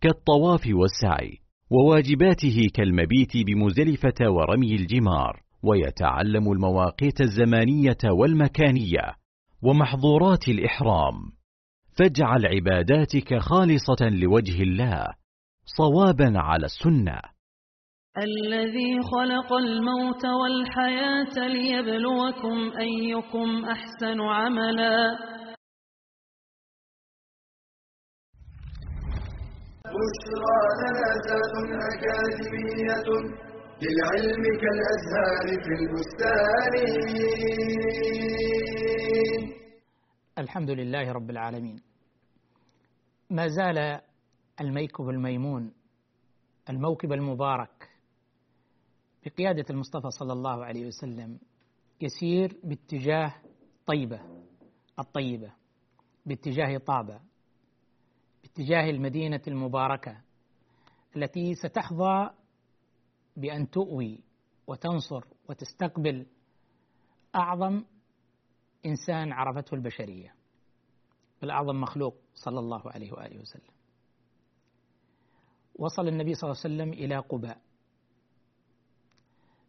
كالطواف 0.00 0.62
والسعي. 0.66 1.43
وواجباته 1.70 2.68
كالمبيت 2.74 3.46
بمزدلفه 3.46 4.30
ورمي 4.30 4.74
الجمار 4.74 5.42
ويتعلم 5.62 6.52
المواقيت 6.52 7.20
الزمانية 7.20 8.12
والمكانية 8.20 9.14
ومحظورات 9.62 10.48
الإحرام. 10.48 11.14
فاجعل 11.98 12.46
عباداتك 12.46 13.38
خالصة 13.38 14.08
لوجه 14.10 14.62
الله 14.62 15.06
صوابا 15.64 16.38
على 16.38 16.64
السنة. 16.64 17.20
الذي 18.18 19.00
خلق 19.12 19.52
الموت 19.52 20.24
والحياة 20.24 21.48
ليبلوكم 21.48 22.72
أيكم 22.80 23.64
أحسن 23.64 24.20
عملا. 24.20 25.18
بشرى 29.94 30.56
جنازات 30.80 31.54
أكاديمية 31.90 33.06
للعلم 33.82 34.42
كالأزهار 34.62 35.46
في 35.64 35.72
البستان. 35.80 36.74
الحمد 40.38 40.70
لله 40.70 41.12
رب 41.12 41.30
العالمين. 41.30 41.78
ما 43.30 43.46
زال 43.48 44.00
الميكب 44.60 45.08
الميمون 45.08 45.72
الموكب 46.70 47.12
المبارك 47.12 47.90
بقيادة 49.26 49.64
المصطفى 49.70 50.10
صلى 50.10 50.32
الله 50.32 50.64
عليه 50.64 50.86
وسلم 50.86 51.38
يسير 52.00 52.60
باتجاه 52.64 53.34
طيبة 53.86 54.20
الطيبة 54.98 55.52
باتجاه 56.26 56.78
طابة. 56.78 57.20
باتجاه 58.56 58.90
المدينة 58.90 59.40
المباركة 59.48 60.20
التي 61.16 61.54
ستحظى 61.54 62.30
بأن 63.36 63.70
تؤوي 63.70 64.20
وتنصر 64.66 65.24
وتستقبل 65.48 66.26
أعظم 67.34 67.84
إنسان 68.86 69.32
عرفته 69.32 69.74
البشرية 69.74 70.34
بل 71.42 71.50
أعظم 71.50 71.80
مخلوق 71.80 72.16
صلى 72.34 72.58
الله 72.58 72.90
عليه 72.90 73.12
وآله 73.12 73.40
وسلم. 73.40 73.74
وصل 75.74 76.08
النبي 76.08 76.34
صلى 76.34 76.50
الله 76.50 76.60
عليه 76.64 76.74
وسلم 76.74 76.92
إلى 76.92 77.18
قباء. 77.18 77.60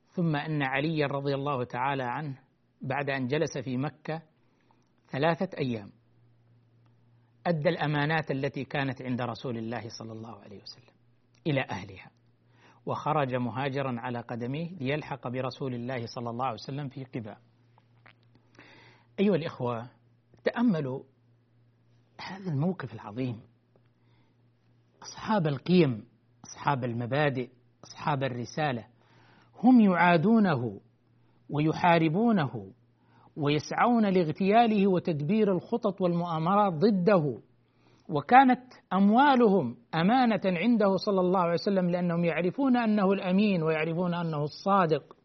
ثم 0.09 0.35
أن 0.35 0.61
علي 0.61 1.05
رضي 1.05 1.35
الله 1.35 1.63
تعالى 1.63 2.03
عنه 2.03 2.39
بعد 2.81 3.09
أن 3.09 3.27
جلس 3.27 3.57
في 3.57 3.77
مكة 3.77 4.21
ثلاثة 5.09 5.57
أيام. 5.57 5.91
أدى 7.47 7.69
الأمانات 7.69 8.31
التي 8.31 8.63
كانت 8.63 9.01
عند 9.01 9.21
رسول 9.21 9.57
الله 9.57 9.89
صلى 9.89 10.11
الله 10.11 10.39
عليه 10.41 10.61
وسلم 10.61 10.93
إلى 11.47 11.61
أهلها 11.61 12.11
وخرج 12.85 13.35
مهاجرا 13.35 13.95
على 13.99 14.19
قدميه 14.19 14.69
ليلحق 14.69 15.27
برسول 15.27 15.73
الله 15.73 16.05
صلى 16.05 16.29
الله 16.29 16.45
عليه 16.45 16.53
وسلم 16.53 16.89
في 16.89 17.03
قباء. 17.03 17.37
أيها 19.19 19.35
الإخوة 19.35 19.89
تأملوا 20.43 21.03
هذا 22.21 22.51
الموقف 22.51 22.93
العظيم. 22.93 23.41
أصحاب 25.03 25.47
القيم 25.47 26.05
أصحاب 26.43 26.83
المبادئ 26.83 27.49
أصحاب 27.83 28.23
الرسالة 28.23 28.87
هم 29.63 29.81
يعادونه 29.81 30.81
ويحاربونه 31.49 32.71
ويسعون 33.37 34.05
لاغتياله 34.05 34.87
وتدبير 34.87 35.51
الخطط 35.51 36.01
والمؤامرات 36.01 36.73
ضده. 36.73 37.39
وكانت 38.09 38.63
أموالهم 38.93 39.77
أمانة 39.95 40.41
عنده 40.45 40.95
صلى 40.97 41.19
الله 41.19 41.39
عليه 41.39 41.53
وسلم 41.53 41.89
لأنهم 41.89 42.25
يعرفون 42.25 42.77
أنه 42.77 43.11
الأمين 43.11 43.63
ويعرفون 43.63 44.13
أنه 44.13 44.43
الصادق. 44.43 45.15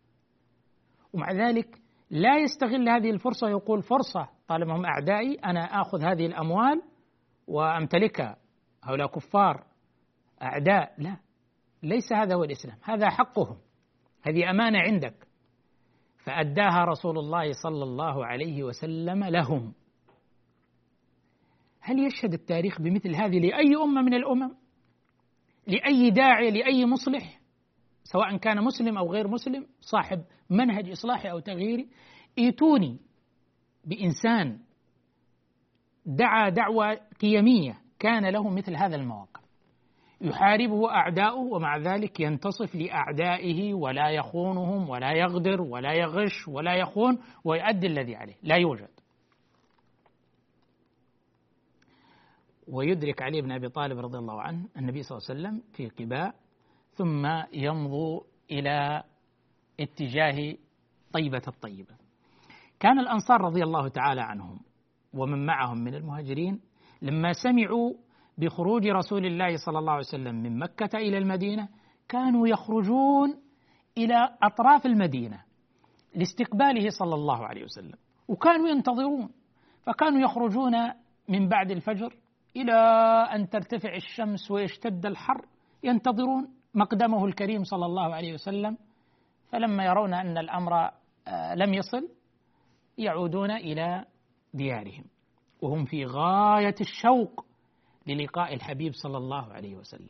ومع 1.12 1.32
ذلك 1.32 1.78
لا 2.10 2.38
يستغل 2.38 2.88
هذه 2.88 3.10
الفرصة 3.10 3.48
يقول 3.48 3.82
فرصة 3.82 4.28
طالما 4.48 4.76
هم 4.76 4.84
أعدائي 4.84 5.34
أنا 5.34 5.60
آخذ 5.60 6.02
هذه 6.02 6.26
الأموال 6.26 6.82
وأمتلكها. 7.46 8.36
هؤلاء 8.84 9.06
كفار 9.06 9.64
أعداء. 10.42 10.94
لا 10.98 11.16
ليس 11.82 12.12
هذا 12.12 12.34
هو 12.34 12.44
الإسلام 12.44 12.76
هذا 12.82 13.08
حقهم. 13.10 13.56
هذه 14.22 14.50
أمانة 14.50 14.78
عندك. 14.78 15.29
فأداها 16.24 16.84
رسول 16.84 17.18
الله 17.18 17.52
صلى 17.52 17.84
الله 17.84 18.26
عليه 18.26 18.62
وسلم 18.62 19.24
لهم. 19.24 19.72
هل 21.80 21.98
يشهد 21.98 22.32
التاريخ 22.32 22.80
بمثل 22.80 23.14
هذه 23.14 23.38
لأي 23.38 23.76
أمة 23.84 24.02
من 24.02 24.14
الأمم؟ 24.14 24.54
لأي 25.66 26.10
داعي؟ 26.10 26.50
لأي 26.50 26.86
مصلح؟ 26.86 27.40
سواء 28.04 28.36
كان 28.36 28.64
مسلم 28.64 28.98
أو 28.98 29.12
غير 29.12 29.28
مسلم 29.28 29.66
صاحب 29.80 30.24
منهج 30.50 30.90
إصلاحي 30.90 31.30
أو 31.30 31.38
تغييري. 31.38 31.88
إيتوني 32.38 32.98
بإنسان 33.84 34.58
دعا 36.06 36.48
دعوة 36.48 36.94
قيمية 36.94 37.80
كان 37.98 38.26
له 38.26 38.48
مثل 38.48 38.76
هذا 38.76 38.96
المواقف 38.96 39.29
يحاربه 40.20 40.90
أعداؤه 40.90 41.40
ومع 41.40 41.76
ذلك 41.76 42.20
ينتصف 42.20 42.74
لأعدائه 42.74 43.74
ولا 43.74 44.10
يخونهم 44.10 44.88
ولا 44.88 45.12
يغدر 45.12 45.62
ولا 45.62 45.92
يغش 45.92 46.48
ولا 46.48 46.74
يخون 46.74 47.18
ويؤدي 47.44 47.86
الذي 47.86 48.16
عليه 48.16 48.36
لا 48.42 48.56
يوجد 48.56 48.88
ويدرك 52.68 53.22
علي 53.22 53.42
بن 53.42 53.52
أبي 53.52 53.68
طالب 53.68 53.98
رضي 53.98 54.18
الله 54.18 54.42
عنه 54.42 54.68
النبي 54.76 55.02
صلى 55.02 55.18
الله 55.18 55.28
عليه 55.30 55.40
وسلم 55.40 55.62
في 55.72 55.88
قباء 56.04 56.34
ثم 56.94 57.26
يمضوا 57.52 58.20
إلى 58.50 59.02
اتجاه 59.80 60.54
طيبة 61.12 61.42
الطيبة. 61.48 61.94
كان 62.80 62.98
الأنصار 62.98 63.40
رضي 63.40 63.62
الله 63.62 63.88
تعالى 63.88 64.20
عنهم 64.20 64.60
ومن 65.14 65.46
معهم 65.46 65.78
من 65.78 65.94
المهاجرين 65.94 66.60
لما 67.02 67.32
سمعوا 67.32 67.94
بخروج 68.40 68.86
رسول 68.88 69.26
الله 69.26 69.56
صلى 69.56 69.78
الله 69.78 69.92
عليه 69.92 70.06
وسلم 70.06 70.34
من 70.34 70.58
مكة 70.58 70.98
إلى 70.98 71.18
المدينة 71.18 71.68
كانوا 72.08 72.48
يخرجون 72.48 73.40
إلى 73.98 74.36
أطراف 74.42 74.86
المدينة 74.86 75.42
لاستقباله 76.14 76.90
صلى 76.90 77.14
الله 77.14 77.46
عليه 77.46 77.64
وسلم 77.64 77.94
وكانوا 78.28 78.68
ينتظرون 78.68 79.30
فكانوا 79.86 80.20
يخرجون 80.20 80.72
من 81.28 81.48
بعد 81.48 81.70
الفجر 81.70 82.16
إلى 82.56 82.72
أن 83.34 83.48
ترتفع 83.48 83.94
الشمس 83.94 84.50
ويشتد 84.50 85.06
الحر 85.06 85.46
ينتظرون 85.82 86.48
مقدمه 86.74 87.24
الكريم 87.26 87.64
صلى 87.64 87.86
الله 87.86 88.14
عليه 88.14 88.34
وسلم 88.34 88.76
فلما 89.52 89.84
يرون 89.84 90.14
أن 90.14 90.38
الأمر 90.38 90.90
لم 91.54 91.74
يصل 91.74 92.08
يعودون 92.98 93.50
إلى 93.50 94.04
ديارهم 94.54 95.04
وهم 95.62 95.84
في 95.84 96.04
غاية 96.04 96.74
الشوق. 96.80 97.44
للقاء 98.14 98.54
الحبيب 98.54 98.92
صلى 98.92 99.18
الله 99.18 99.52
عليه 99.52 99.76
وسلم. 99.76 100.08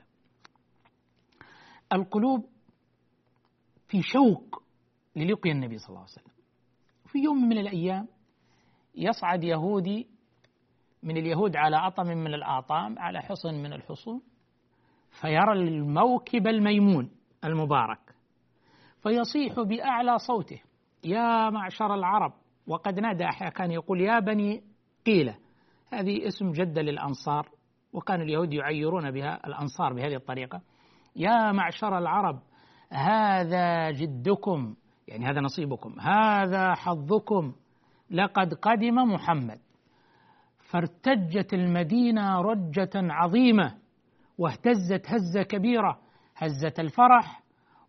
القلوب 1.92 2.46
في 3.88 4.02
شوق 4.02 4.62
للقي 5.16 5.50
النبي 5.50 5.78
صلى 5.78 5.88
الله 5.88 6.00
عليه 6.00 6.10
وسلم. 6.12 6.34
في 7.06 7.18
يوم 7.18 7.48
من 7.48 7.58
الأيام 7.58 8.08
يصعد 8.94 9.44
يهودي 9.44 10.06
من 11.02 11.16
اليهود 11.16 11.56
على 11.56 11.76
أطم 11.76 12.06
من 12.06 12.34
الآطام 12.34 12.98
على 12.98 13.20
حصن 13.20 13.54
من 13.54 13.72
الحصون 13.72 14.22
فيرى 15.20 15.52
الموكب 15.52 16.46
الميمون 16.46 17.10
المبارك 17.44 18.14
فيصيح 19.02 19.60
بأعلى 19.60 20.18
صوته 20.18 20.62
يا 21.04 21.50
معشر 21.50 21.94
العرب 21.94 22.32
وقد 22.66 23.00
نادى 23.00 23.28
كان 23.54 23.70
يقول 23.70 24.00
يا 24.00 24.18
بني 24.18 24.62
قيلة. 25.06 25.36
هذه 25.92 26.26
اسم 26.26 26.52
جدة 26.52 26.82
للأنصار. 26.82 27.48
وكان 27.92 28.20
اليهود 28.20 28.52
يعيرون 28.52 29.10
بها 29.10 29.46
الأنصار 29.46 29.92
بهذه 29.92 30.14
الطريقة. 30.14 30.60
يا 31.16 31.52
معشر 31.52 31.98
العرب 31.98 32.40
هذا 32.92 33.90
جدكم 33.90 34.74
يعني 35.08 35.26
هذا 35.26 35.40
نصيبكم 35.40 36.00
هذا 36.00 36.74
حظكم 36.74 37.52
لقد 38.10 38.54
قدم 38.54 38.94
محمد. 38.94 39.58
فارتجت 40.70 41.54
المدينة 41.54 42.40
رجة 42.40 42.90
عظيمة 42.94 43.74
واهتزت 44.38 45.06
هزة 45.06 45.42
كبيرة 45.42 45.98
هزة 46.36 46.74
الفرح 46.78 47.42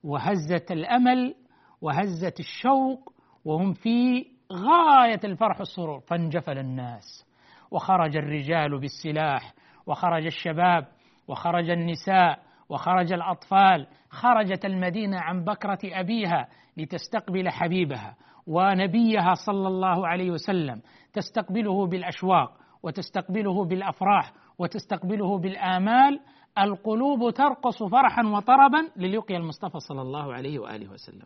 وهزة 0.04 0.66
الأمل 0.72 1.36
وهزة 1.82 2.34
الشوق 2.40 3.14
وهم 3.46 3.74
في 3.74 4.26
غاية 4.54 5.20
الفرح 5.24 5.60
والسرور. 5.60 6.00
فانجفل 6.00 6.58
الناس 6.58 7.26
وخرج 7.72 8.18
الرجال 8.18 8.80
بالسلاح 8.80 9.54
وخرج 9.88 10.26
الشباب 10.26 10.88
وخرج 11.28 11.70
النساء 11.70 12.40
وخرج 12.70 13.14
الأطفال 13.14 13.88
خرجت 14.10 14.66
المدينة 14.66 15.20
عن 15.20 15.44
بكرة 15.44 15.80
أبيها 15.84 16.48
لتستقبل 16.78 17.50
حبيبها 17.50 18.16
ونبيها 18.48 19.34
صلى 19.34 19.68
الله 19.68 20.08
عليه 20.08 20.32
وسلم 20.32 20.82
تستقبله 21.14 21.88
بالأشواق 21.88 22.58
وتستقبله 22.84 23.66
بالأفراح 23.66 24.34
وتستقبله 24.60 25.38
بالآمال 25.38 26.20
القلوب 26.58 27.34
ترقص 27.34 27.84
فرحا 27.84 28.24
وطربا 28.28 28.90
للقي 28.96 29.38
المصطفى 29.38 29.80
صلى 29.80 30.02
الله 30.02 30.34
عليه 30.34 30.60
وآله 30.60 30.92
وسلم. 30.92 31.26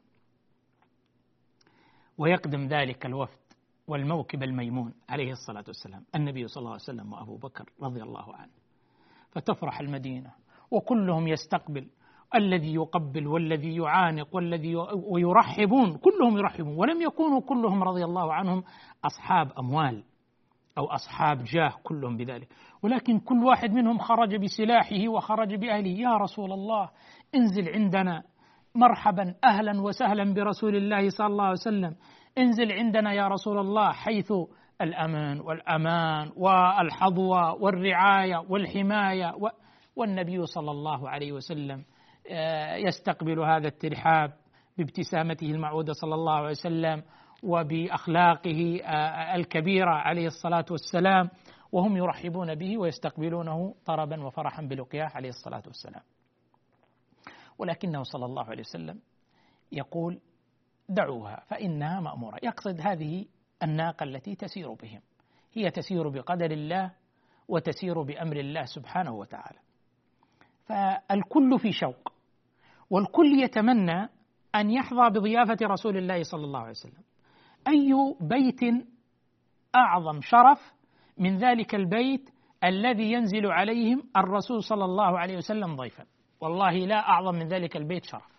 ويقدم 2.18 2.68
ذلك 2.68 3.06
الوفد 3.06 3.45
والموكب 3.88 4.44
الميمون 4.44 4.94
عليه 5.10 5.32
الصلاة 5.32 5.64
والسلام، 5.68 6.04
النبي 6.16 6.48
صلى 6.48 6.62
الله 6.62 6.72
عليه 6.72 6.82
وسلم 6.82 7.14
وأبو 7.14 7.38
بكر 7.38 7.70
رضي 7.82 8.04
الله 8.04 8.36
عنه. 8.36 8.52
فتفرح 9.32 9.80
المدينة 9.80 10.32
وكلهم 10.72 11.28
يستقبل 11.28 11.88
الذي 12.36 12.74
يقبل 12.74 13.28
والذي 13.28 13.76
يعانق 13.76 14.36
والذي 14.36 14.76
ويرحبون 15.12 15.98
كلهم 15.98 16.38
يرحبون. 16.38 16.76
ولم 16.78 17.02
يكونوا 17.02 17.42
كلهم 17.42 17.84
رضي 17.84 18.06
الله 18.06 18.34
عنهم 18.34 18.64
أصحاب 19.06 19.52
أموال 19.60 20.04
أو 20.78 20.86
أصحاب 20.86 21.44
جاه 21.44 21.74
كلهم 21.84 22.18
بذلك. 22.18 22.48
ولكن 22.84 23.20
كل 23.20 23.44
واحد 23.44 23.72
منهم 23.72 23.98
خرج 23.98 24.36
بسلاحه 24.36 25.08
وخرج 25.08 25.56
بأهله. 25.56 25.90
يا 25.90 26.18
رسول 26.18 26.52
الله 26.52 26.90
انزل 27.36 27.70
عندنا 27.70 28.24
مرحبا 28.76 29.36
أهلا 29.44 29.82
وسهلا 29.82 30.34
برسول 30.34 30.76
الله 30.76 31.10
صلى 31.10 31.28
الله 31.28 31.44
عليه 31.44 31.54
وسلم. 31.54 31.96
انزل 32.38 32.72
عندنا 32.72 33.14
يا 33.14 33.28
رسول 33.28 33.58
الله 33.60 33.92
حيث 33.92 34.34
الأمان 34.82 35.40
والأمان 35.40 36.32
والحظوة 36.36 37.54
والرعاية 37.54 38.38
والحماية 38.50 39.34
والنبي 39.96 40.46
صلى 40.46 40.72
الله 40.72 41.10
عليه 41.10 41.32
وسلم 41.32 41.86
يستقبل 42.88 43.40
هذا 43.40 43.68
الترحاب 43.68 44.34
بابتسامته 44.78 45.46
المعودة 45.52 45.94
صلى 45.94 46.16
الله 46.16 46.34
عليه 46.34 46.50
وسلم 46.50 47.04
وبأخلاقه 47.44 48.80
الكبيرة 49.36 49.92
عليه 49.92 50.28
الصلاة 50.28 50.66
والسلام 50.72 51.30
وهم 51.72 51.98
يرحبون 51.98 52.56
به 52.56 52.78
ويستقبلونه 52.78 53.76
طربا 53.86 54.24
وفرحا 54.26 54.62
بلقياه 54.62 55.10
عليه 55.16 55.30
الصلاة 55.30 55.64
والسلام. 55.68 56.02
ولكنه 57.58 58.04
صلى 58.04 58.26
الله 58.26 58.44
عليه 58.46 58.60
وسلم 58.62 59.00
يقول 59.72 60.20
دعوها 60.90 61.44
فإنها 61.48 62.00
مأمورة. 62.00 62.40
يقصد 62.44 62.82
هذه 62.82 63.26
الناقة 63.64 64.04
التي 64.04 64.36
تسير 64.36 64.74
بهم. 64.74 65.02
هي 65.54 65.72
تسير 65.72 66.10
بقدر 66.10 66.52
الله 66.52 66.92
وتسير 67.48 68.02
بأمر 68.02 68.38
الله 68.38 68.66
سبحانه 68.66 69.14
وتعالى. 69.14 69.60
فالكل 70.66 71.60
في 71.60 71.72
شوق 71.72 72.14
والكل 72.90 73.44
يتمنى 73.44 74.10
أن 74.56 74.72
يحظى 74.72 75.10
بضيافة 75.10 75.58
رسول 75.62 75.98
الله 75.98 76.24
صلى 76.24 76.44
الله 76.44 76.60
عليه 76.60 76.70
وسلم. 76.70 77.04
أي 77.68 77.94
بيت 78.22 78.86
أعظم 79.76 80.22
شرف 80.22 80.74
من 81.18 81.38
ذلك 81.38 81.76
البيت 81.76 82.30
الذي 82.64 83.12
ينزل 83.12 83.46
عليهم 83.46 84.04
الرسول 84.18 84.64
صلى 84.64 84.86
الله 84.86 85.20
عليه 85.20 85.38
وسلم 85.38 85.76
ضيفا. 85.76 86.06
والله 86.42 86.72
لا 86.72 87.10
أعظم 87.10 87.36
من 87.36 87.48
ذلك 87.48 87.78
البيت 87.78 88.04
شرف. 88.04 88.35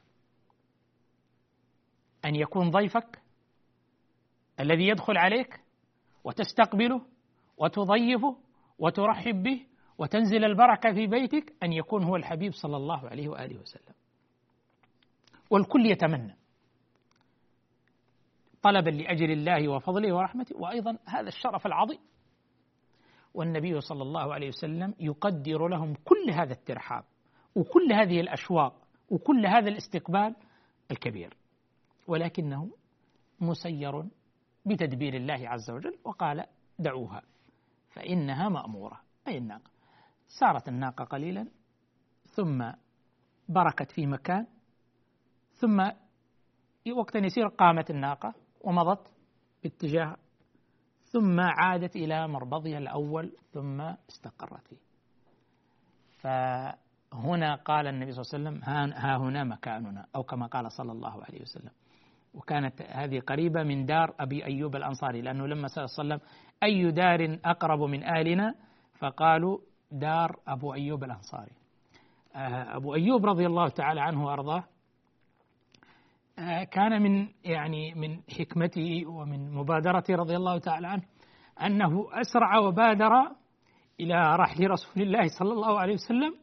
أن 2.27 2.35
يكون 2.35 2.71
ضيفك 2.71 3.23
الذي 4.61 4.89
يدخل 4.89 5.17
عليك 5.17 5.61
وتستقبله 6.25 7.03
وتضيفه 7.57 8.37
وترحب 8.79 9.43
به 9.43 9.67
وتنزل 9.99 10.45
البركة 10.45 10.93
في 10.93 11.07
بيتك 11.07 11.55
أن 11.63 11.73
يكون 11.73 12.05
هو 12.05 12.17
الحبيب 12.17 12.53
صلى 12.53 12.77
الله 12.77 13.09
عليه 13.09 13.29
وآله 13.29 13.61
وسلم. 13.61 13.95
والكل 15.51 15.87
يتمنى 15.87 16.37
طلبا 18.63 18.91
لأجل 18.91 19.31
الله 19.31 19.69
وفضله 19.69 20.15
ورحمته 20.15 20.57
وأيضا 20.57 20.99
هذا 21.07 21.29
الشرف 21.29 21.67
العظيم. 21.67 21.99
والنبي 23.35 23.81
صلى 23.81 24.03
الله 24.03 24.35
عليه 24.35 24.49
وسلم 24.49 24.95
يقدر 25.01 25.69
لهم 25.69 25.95
كل 26.05 26.31
هذا 26.31 26.53
الترحاب 26.53 27.05
وكل 27.55 27.93
هذه 27.93 28.21
الأشواق 28.21 28.75
وكل 29.11 29.47
هذا 29.47 29.69
الاستقبال 29.69 30.37
الكبير. 30.91 31.37
ولكنه 32.07 32.71
مسير 33.41 34.03
بتدبير 34.67 35.15
الله 35.15 35.49
عز 35.49 35.71
وجل 35.71 35.99
وقال 36.05 36.45
دعوها 36.79 37.23
فإنها 37.91 38.49
مأمورة. 38.49 39.01
أي 39.29 39.39
الناقة. 39.39 39.71
سارت 40.29 40.69
الناقة 40.69 41.05
قليلا 41.05 41.49
ثم 42.27 42.71
بركت 43.49 43.91
في 43.91 44.07
مكان 44.07 44.47
ثم 45.53 45.91
وقت 46.97 47.15
يسير 47.15 47.49
قامت 47.49 47.91
الناقة 47.91 48.35
ومضت 48.61 49.13
باتجاه 49.63 50.17
ثم 51.03 51.41
عادت 51.41 51.97
إلى 51.97 52.29
مربضها 52.29 52.79
الأول 52.79 53.33
ثم 53.53 53.81
استقرت 53.81 54.67
فيه. 54.69 54.77
فهنا 56.19 57.55
قال 57.55 57.87
النبي 57.87 58.13
صلى 58.13 58.23
الله 58.23 58.51
عليه 58.51 58.59
وسلم 58.59 58.65
ها 58.95 59.17
هنا 59.17 59.45
مكاننا 59.45 60.07
أو 60.17 60.23
كما 60.23 60.47
قال 60.47 60.73
صلى 60.73 60.93
الله 60.93 61.25
عليه 61.25 61.41
وسلم. 61.41 61.71
وكانت 62.37 62.83
هذه 62.83 63.21
قريبة 63.21 63.63
من 63.63 63.87
دار 63.87 64.15
أبي 64.21 64.45
أيوب 64.45 64.77
الأنصاري 64.77 65.23
لأنه 65.23 65.47
لما 65.47 65.69
سأل 65.69 65.91
صلى 65.91 66.03
الله 66.05 66.15
عليه 66.15 66.25
وسلم 66.25 66.37
أي 66.63 66.91
دار 66.91 67.39
أقرب 67.45 67.81
من 67.81 68.05
آلنا؟ 68.05 68.55
فقالوا 68.99 69.59
دار 69.93 70.37
أبو 70.49 70.75
أيوب 70.75 71.05
الأنصاري. 71.05 71.53
آه، 72.37 72.77
أبو 72.77 72.95
أيوب 72.95 73.27
رضي 73.27 73.47
الله 73.47 73.69
تعالى 73.69 74.01
عنه 74.01 74.25
وأرضاه 74.25 74.65
آه، 76.39 76.65
كان 76.65 77.03
من 77.03 77.29
يعني 77.45 77.95
من 77.95 78.21
حكمته 78.39 79.07
ومن 79.07 79.51
مبادرته 79.51 80.15
رضي 80.15 80.37
الله 80.37 80.59
تعالى 80.59 80.87
عنه 80.87 81.03
أنه 81.63 82.07
أسرع 82.13 82.59
وبادر 82.59 83.13
إلى 84.01 84.37
رحل 84.37 84.71
رسول 84.71 85.03
الله 85.03 85.29
صلى 85.39 85.53
الله 85.53 85.81
عليه 85.81 85.95
وسلم 85.95 86.35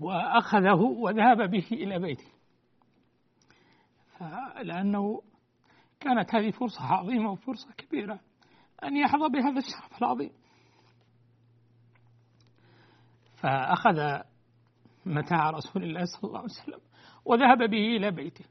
وأخذه 0.00 0.80
وذهب 0.80 1.50
به 1.50 1.66
إلى 1.72 1.98
بيته. 1.98 2.37
لأنه 4.62 5.22
كانت 6.00 6.34
هذه 6.34 6.50
فرصة 6.50 6.82
عظيمة 6.84 7.30
وفرصة 7.30 7.72
كبيرة 7.72 8.20
أن 8.84 8.96
يحظى 8.96 9.28
بهذا 9.28 9.58
الشرف 9.58 10.02
العظيم. 10.02 10.30
فأخذ 13.36 14.20
متاع 15.06 15.50
رسول 15.50 15.82
الله 15.82 16.04
صلى 16.04 16.28
الله 16.28 16.38
عليه 16.38 16.50
وسلم 16.50 16.80
وذهب 17.24 17.58
به 17.58 17.96
إلى 17.96 18.10
بيته 18.10 18.44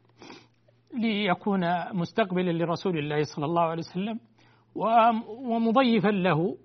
ليكون 0.93 1.93
مستقبلا 1.93 2.51
لرسول 2.51 2.97
الله 2.97 3.23
صلى 3.23 3.45
الله 3.45 3.61
عليه 3.61 3.83
وسلم 3.83 4.19
ومضيفا 5.27 6.07
له 6.07 6.57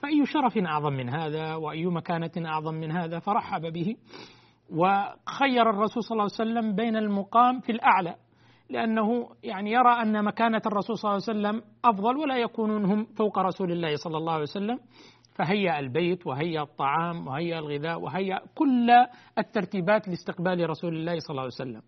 فأي 0.00 0.26
شرف 0.26 0.58
أعظم 0.58 0.92
من 0.92 1.08
هذا 1.08 1.54
وأي 1.54 1.86
مكانة 1.86 2.30
أعظم 2.38 2.74
من 2.74 2.92
هذا 2.92 3.18
فرحب 3.18 3.62
به 3.72 3.96
وخير 4.70 5.70
الرسول 5.70 6.02
صلى 6.02 6.12
الله 6.12 6.30
عليه 6.38 6.50
وسلم 6.50 6.74
بين 6.74 6.96
المقام 6.96 7.60
في 7.60 7.72
الأعلى. 7.72 8.16
لأنه 8.70 9.28
يعني 9.42 9.72
يرى 9.72 10.02
أن 10.02 10.24
مكانة 10.24 10.62
الرسول 10.66 10.98
صلى 10.98 11.10
الله 11.10 11.22
عليه 11.28 11.38
وسلم 11.38 11.70
أفضل 11.84 12.16
ولا 12.16 12.36
يكونون 12.36 12.84
هم 12.84 13.04
فوق 13.04 13.38
رسول 13.38 13.72
الله 13.72 13.96
صلى 13.96 14.16
الله 14.16 14.32
عليه 14.32 14.42
وسلم. 14.42 14.78
فهيأ 15.34 15.78
البيت 15.78 16.26
وهيأ 16.26 16.62
الطعام 16.62 17.26
وهيأ 17.26 17.58
الغذاء 17.58 18.00
وهيأ 18.00 18.40
كل 18.54 18.90
الترتيبات 19.38 20.08
لاستقبال 20.08 20.70
رسول 20.70 20.96
الله 20.96 21.18
صلى 21.18 21.30
الله 21.30 21.42
عليه 21.42 21.52
وسلم. 21.52 21.82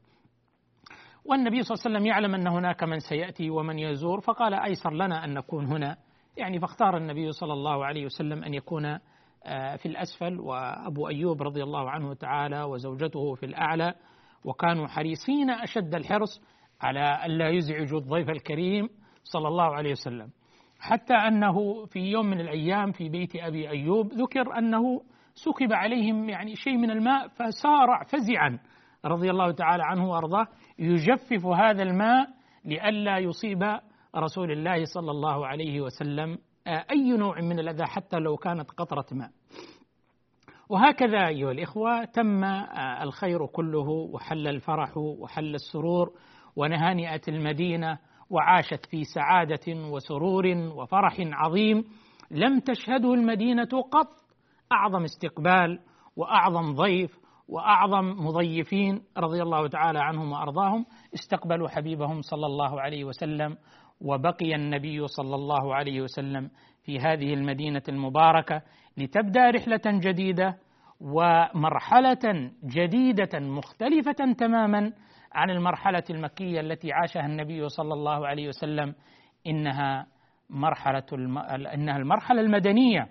والنبي 1.25 1.63
صلى 1.63 1.75
الله 1.75 1.85
عليه 1.85 1.97
وسلم 1.97 2.07
يعلم 2.07 2.35
أن 2.35 2.47
هناك 2.47 2.83
من 2.83 2.99
سيأتي 2.99 3.51
ومن 3.51 3.79
يزور 3.79 4.21
فقال 4.21 4.55
أيسر 4.55 4.93
لنا 4.93 5.25
أن 5.25 5.35
نكون 5.35 5.67
هنا. 5.67 5.97
يعني 6.37 6.61
فاختار 6.61 6.97
النبي 6.97 7.33
صلى 7.33 7.53
الله 7.53 7.85
عليه 7.85 8.05
وسلم 8.05 8.45
أن 8.45 8.55
يكون 8.55 8.99
آه، 9.49 9.77
في 9.77 9.87
الأسفل 9.87 10.41
وأبو 10.41 11.09
أيوب 11.09 11.43
رضي 11.43 11.63
الله 11.63 11.91
عنه 11.91 12.15
تعالى 12.15 12.63
وزوجته 12.63 13.35
في 13.35 13.47
الأعلى 13.47 13.95
وكانوا 14.45 14.87
حريصين 14.87 15.51
أشد 15.51 15.95
الحرص 15.95 16.41
على 16.81 17.27
ألا 17.27 17.49
يزعجوا 17.49 17.99
الضيف 17.99 18.31
الكريم 18.31 18.89
صلى 19.25 19.49
الله 19.49 19.75
عليه 19.75 19.91
وسلم. 19.91 20.31
حتى 20.81 21.15
أنه 21.15 21.85
في 21.87 21.99
يوم 21.99 22.27
من 22.27 22.41
الأيام 22.41 22.93
في 22.93 23.09
بيت 23.09 23.37
أبي 23.37 23.69
أيوب 23.69 24.13
ذكر 24.13 24.59
أنه 24.59 25.01
سكب 25.35 25.73
عليهم 25.73 26.29
يعني 26.29 26.55
شيء 26.57 26.77
من 26.77 26.91
الماء 26.91 27.29
فسارع 27.29 28.03
فزعا 28.05 28.59
رضي 29.05 29.31
الله 29.31 29.53
تعالى 29.53 29.83
عنه 29.85 30.11
وأرضاه. 30.11 30.47
يجفف 30.79 31.47
هذا 31.47 31.83
الماء 31.83 32.29
لئلا 32.65 33.19
يصيب 33.19 33.63
رسول 34.17 34.53
الله 34.53 34.85
صلى 34.85 35.11
الله 35.11 35.47
عليه 35.47 35.81
وسلم 35.81 36.39
أي 36.67 37.17
نوع 37.17 37.41
من 37.41 37.59
الأذى 37.59 37.85
حتى 37.85 38.17
لو 38.17 38.37
كانت 38.37 38.71
قطرة 38.71 39.07
ماء. 39.13 39.31
وهكذا 40.69 41.27
أيها 41.27 41.51
الإخوة 41.51 42.05
تم 42.05 42.45
الخير 43.03 43.47
كله 43.47 43.89
وحل 43.89 44.49
الفرح 44.49 44.97
وحل 44.97 45.55
السرور 45.55 46.13
ونهانئت 46.57 47.29
المدينة 47.29 47.99
وعاشت 48.31 48.87
في 48.87 49.05
سعادة 49.05 49.91
وسرور 49.91 50.47
وفرح 50.77 51.17
عظيم. 51.21 51.85
لم 52.31 52.61
تشهده 52.61 53.15
المدينة 53.15 53.69
قط 53.93 54.09
أعظم 54.73 55.05
استقبال 55.05 55.79
وأعظم 56.17 56.75
ضيف 56.75 57.19
وأعظم 57.49 58.27
مضيفين 58.27 59.03
رضي 59.19 59.43
الله 59.43 59.69
تعالى 59.69 59.99
عنهم 59.99 60.33
وأرضاهم. 60.33 60.87
استقبلوا 61.15 61.69
حبيبهم 61.69 62.21
صلى 62.21 62.47
الله 62.47 62.81
عليه 62.81 63.05
وسلم 63.05 63.57
وبقي 64.01 64.55
النبي 64.55 65.07
صلى 65.07 65.35
الله 65.35 65.75
عليه 65.75 66.01
وسلم 66.01 66.51
في 66.85 66.99
هذه 66.99 67.35
المدينة 67.35 67.83
المباركة 67.89 68.63
لتبدأ 68.97 69.51
رحلة 69.51 69.81
جديدة 69.87 70.59
ومرحلة 71.01 72.51
جديدة 72.65 73.41
مختلفة 73.41 74.33
تماما 74.39 74.93
عن 75.33 75.51
المرحلة 75.51 76.03
المكية 76.11 76.61
التي 76.61 76.93
عاشها 76.93 77.27
النبي 77.27 77.69
صلى 77.69 77.95
الله 77.95 78.27
عليه 78.27 78.49
وسلم 78.49 78.95
إنها 79.47 80.07
مرحلة 80.51 81.07
الم... 81.13 81.39
إنها 81.39 81.97
المرحلة 81.97 82.41
المدنية 82.41 83.09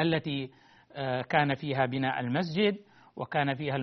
التي 0.00 0.50
آه، 0.92 1.22
كان 1.22 1.54
فيها 1.54 1.86
بناء 1.86 2.20
المسجد 2.20 2.76
وكان 3.16 3.54
فيها 3.54 3.76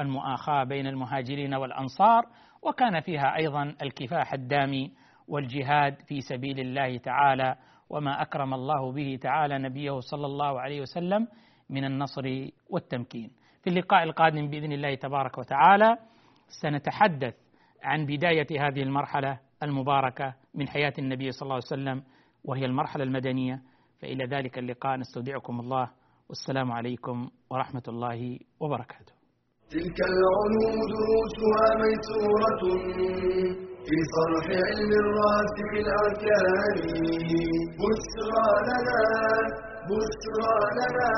المؤاخاة 0.00 0.64
بين 0.64 0.86
المهاجرين 0.86 1.54
والأنصار 1.54 2.22
وكان 2.62 3.00
فيها 3.00 3.36
أيضا 3.36 3.74
الكفاح 3.82 4.32
الدامي 4.32 4.92
والجهاد 5.28 6.02
في 6.02 6.20
سبيل 6.20 6.60
الله 6.60 6.98
تعالى 6.98 7.56
وما 7.90 8.22
أكرم 8.22 8.54
الله 8.54 8.92
به 8.92 9.18
تعالى 9.22 9.58
نبيه 9.58 10.00
صلى 10.00 10.26
الله 10.26 10.60
عليه 10.60 10.80
وسلم 10.80 11.28
من 11.70 11.84
النصر 11.84 12.48
والتمكين. 12.70 13.30
في 13.62 13.70
اللقاء 13.70 14.02
القادم 14.02 14.48
بإذن 14.48 14.72
الله 14.72 14.94
تبارك 14.94 15.38
وتعالى 15.38 15.96
سنتحدث 16.48 17.34
عن 17.82 18.06
بداية 18.06 18.46
هذه 18.50 18.82
المرحلة 18.82 19.40
المباركة 19.62 20.34
من 20.54 20.68
حياة 20.68 20.92
النبي 20.98 21.30
صلى 21.32 21.42
الله 21.42 21.54
عليه 21.54 21.64
وسلم 21.64 22.02
وهي 22.44 22.64
المرحلة 22.64 23.04
المدنية. 23.04 23.62
فإلى 24.02 24.24
ذلك 24.24 24.58
اللقاء 24.58 24.96
نستودعكم 24.96 25.60
الله. 25.60 25.90
والسلام 26.28 26.72
عليكم 26.72 27.30
ورحمة 27.50 27.82
الله 27.88 28.38
وبركاته. 28.60 29.12
تلك 29.70 29.98
العلوم 30.10 30.78
دروسها 30.92 31.66
ميسورة 31.82 32.62
في 33.86 33.96
صرح 34.16 34.46
علم 34.68 34.90
الراسخ 35.04 35.70
الأركان. 35.84 36.76
بشرى 37.80 38.48
لنا 38.68 39.02
بشرى 39.90 40.56
لنا 40.78 41.12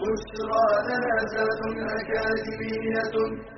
بشرى 0.00 0.66
لنا 0.88 1.14
ذات 1.32 1.60
أكاديمية. 1.98 3.57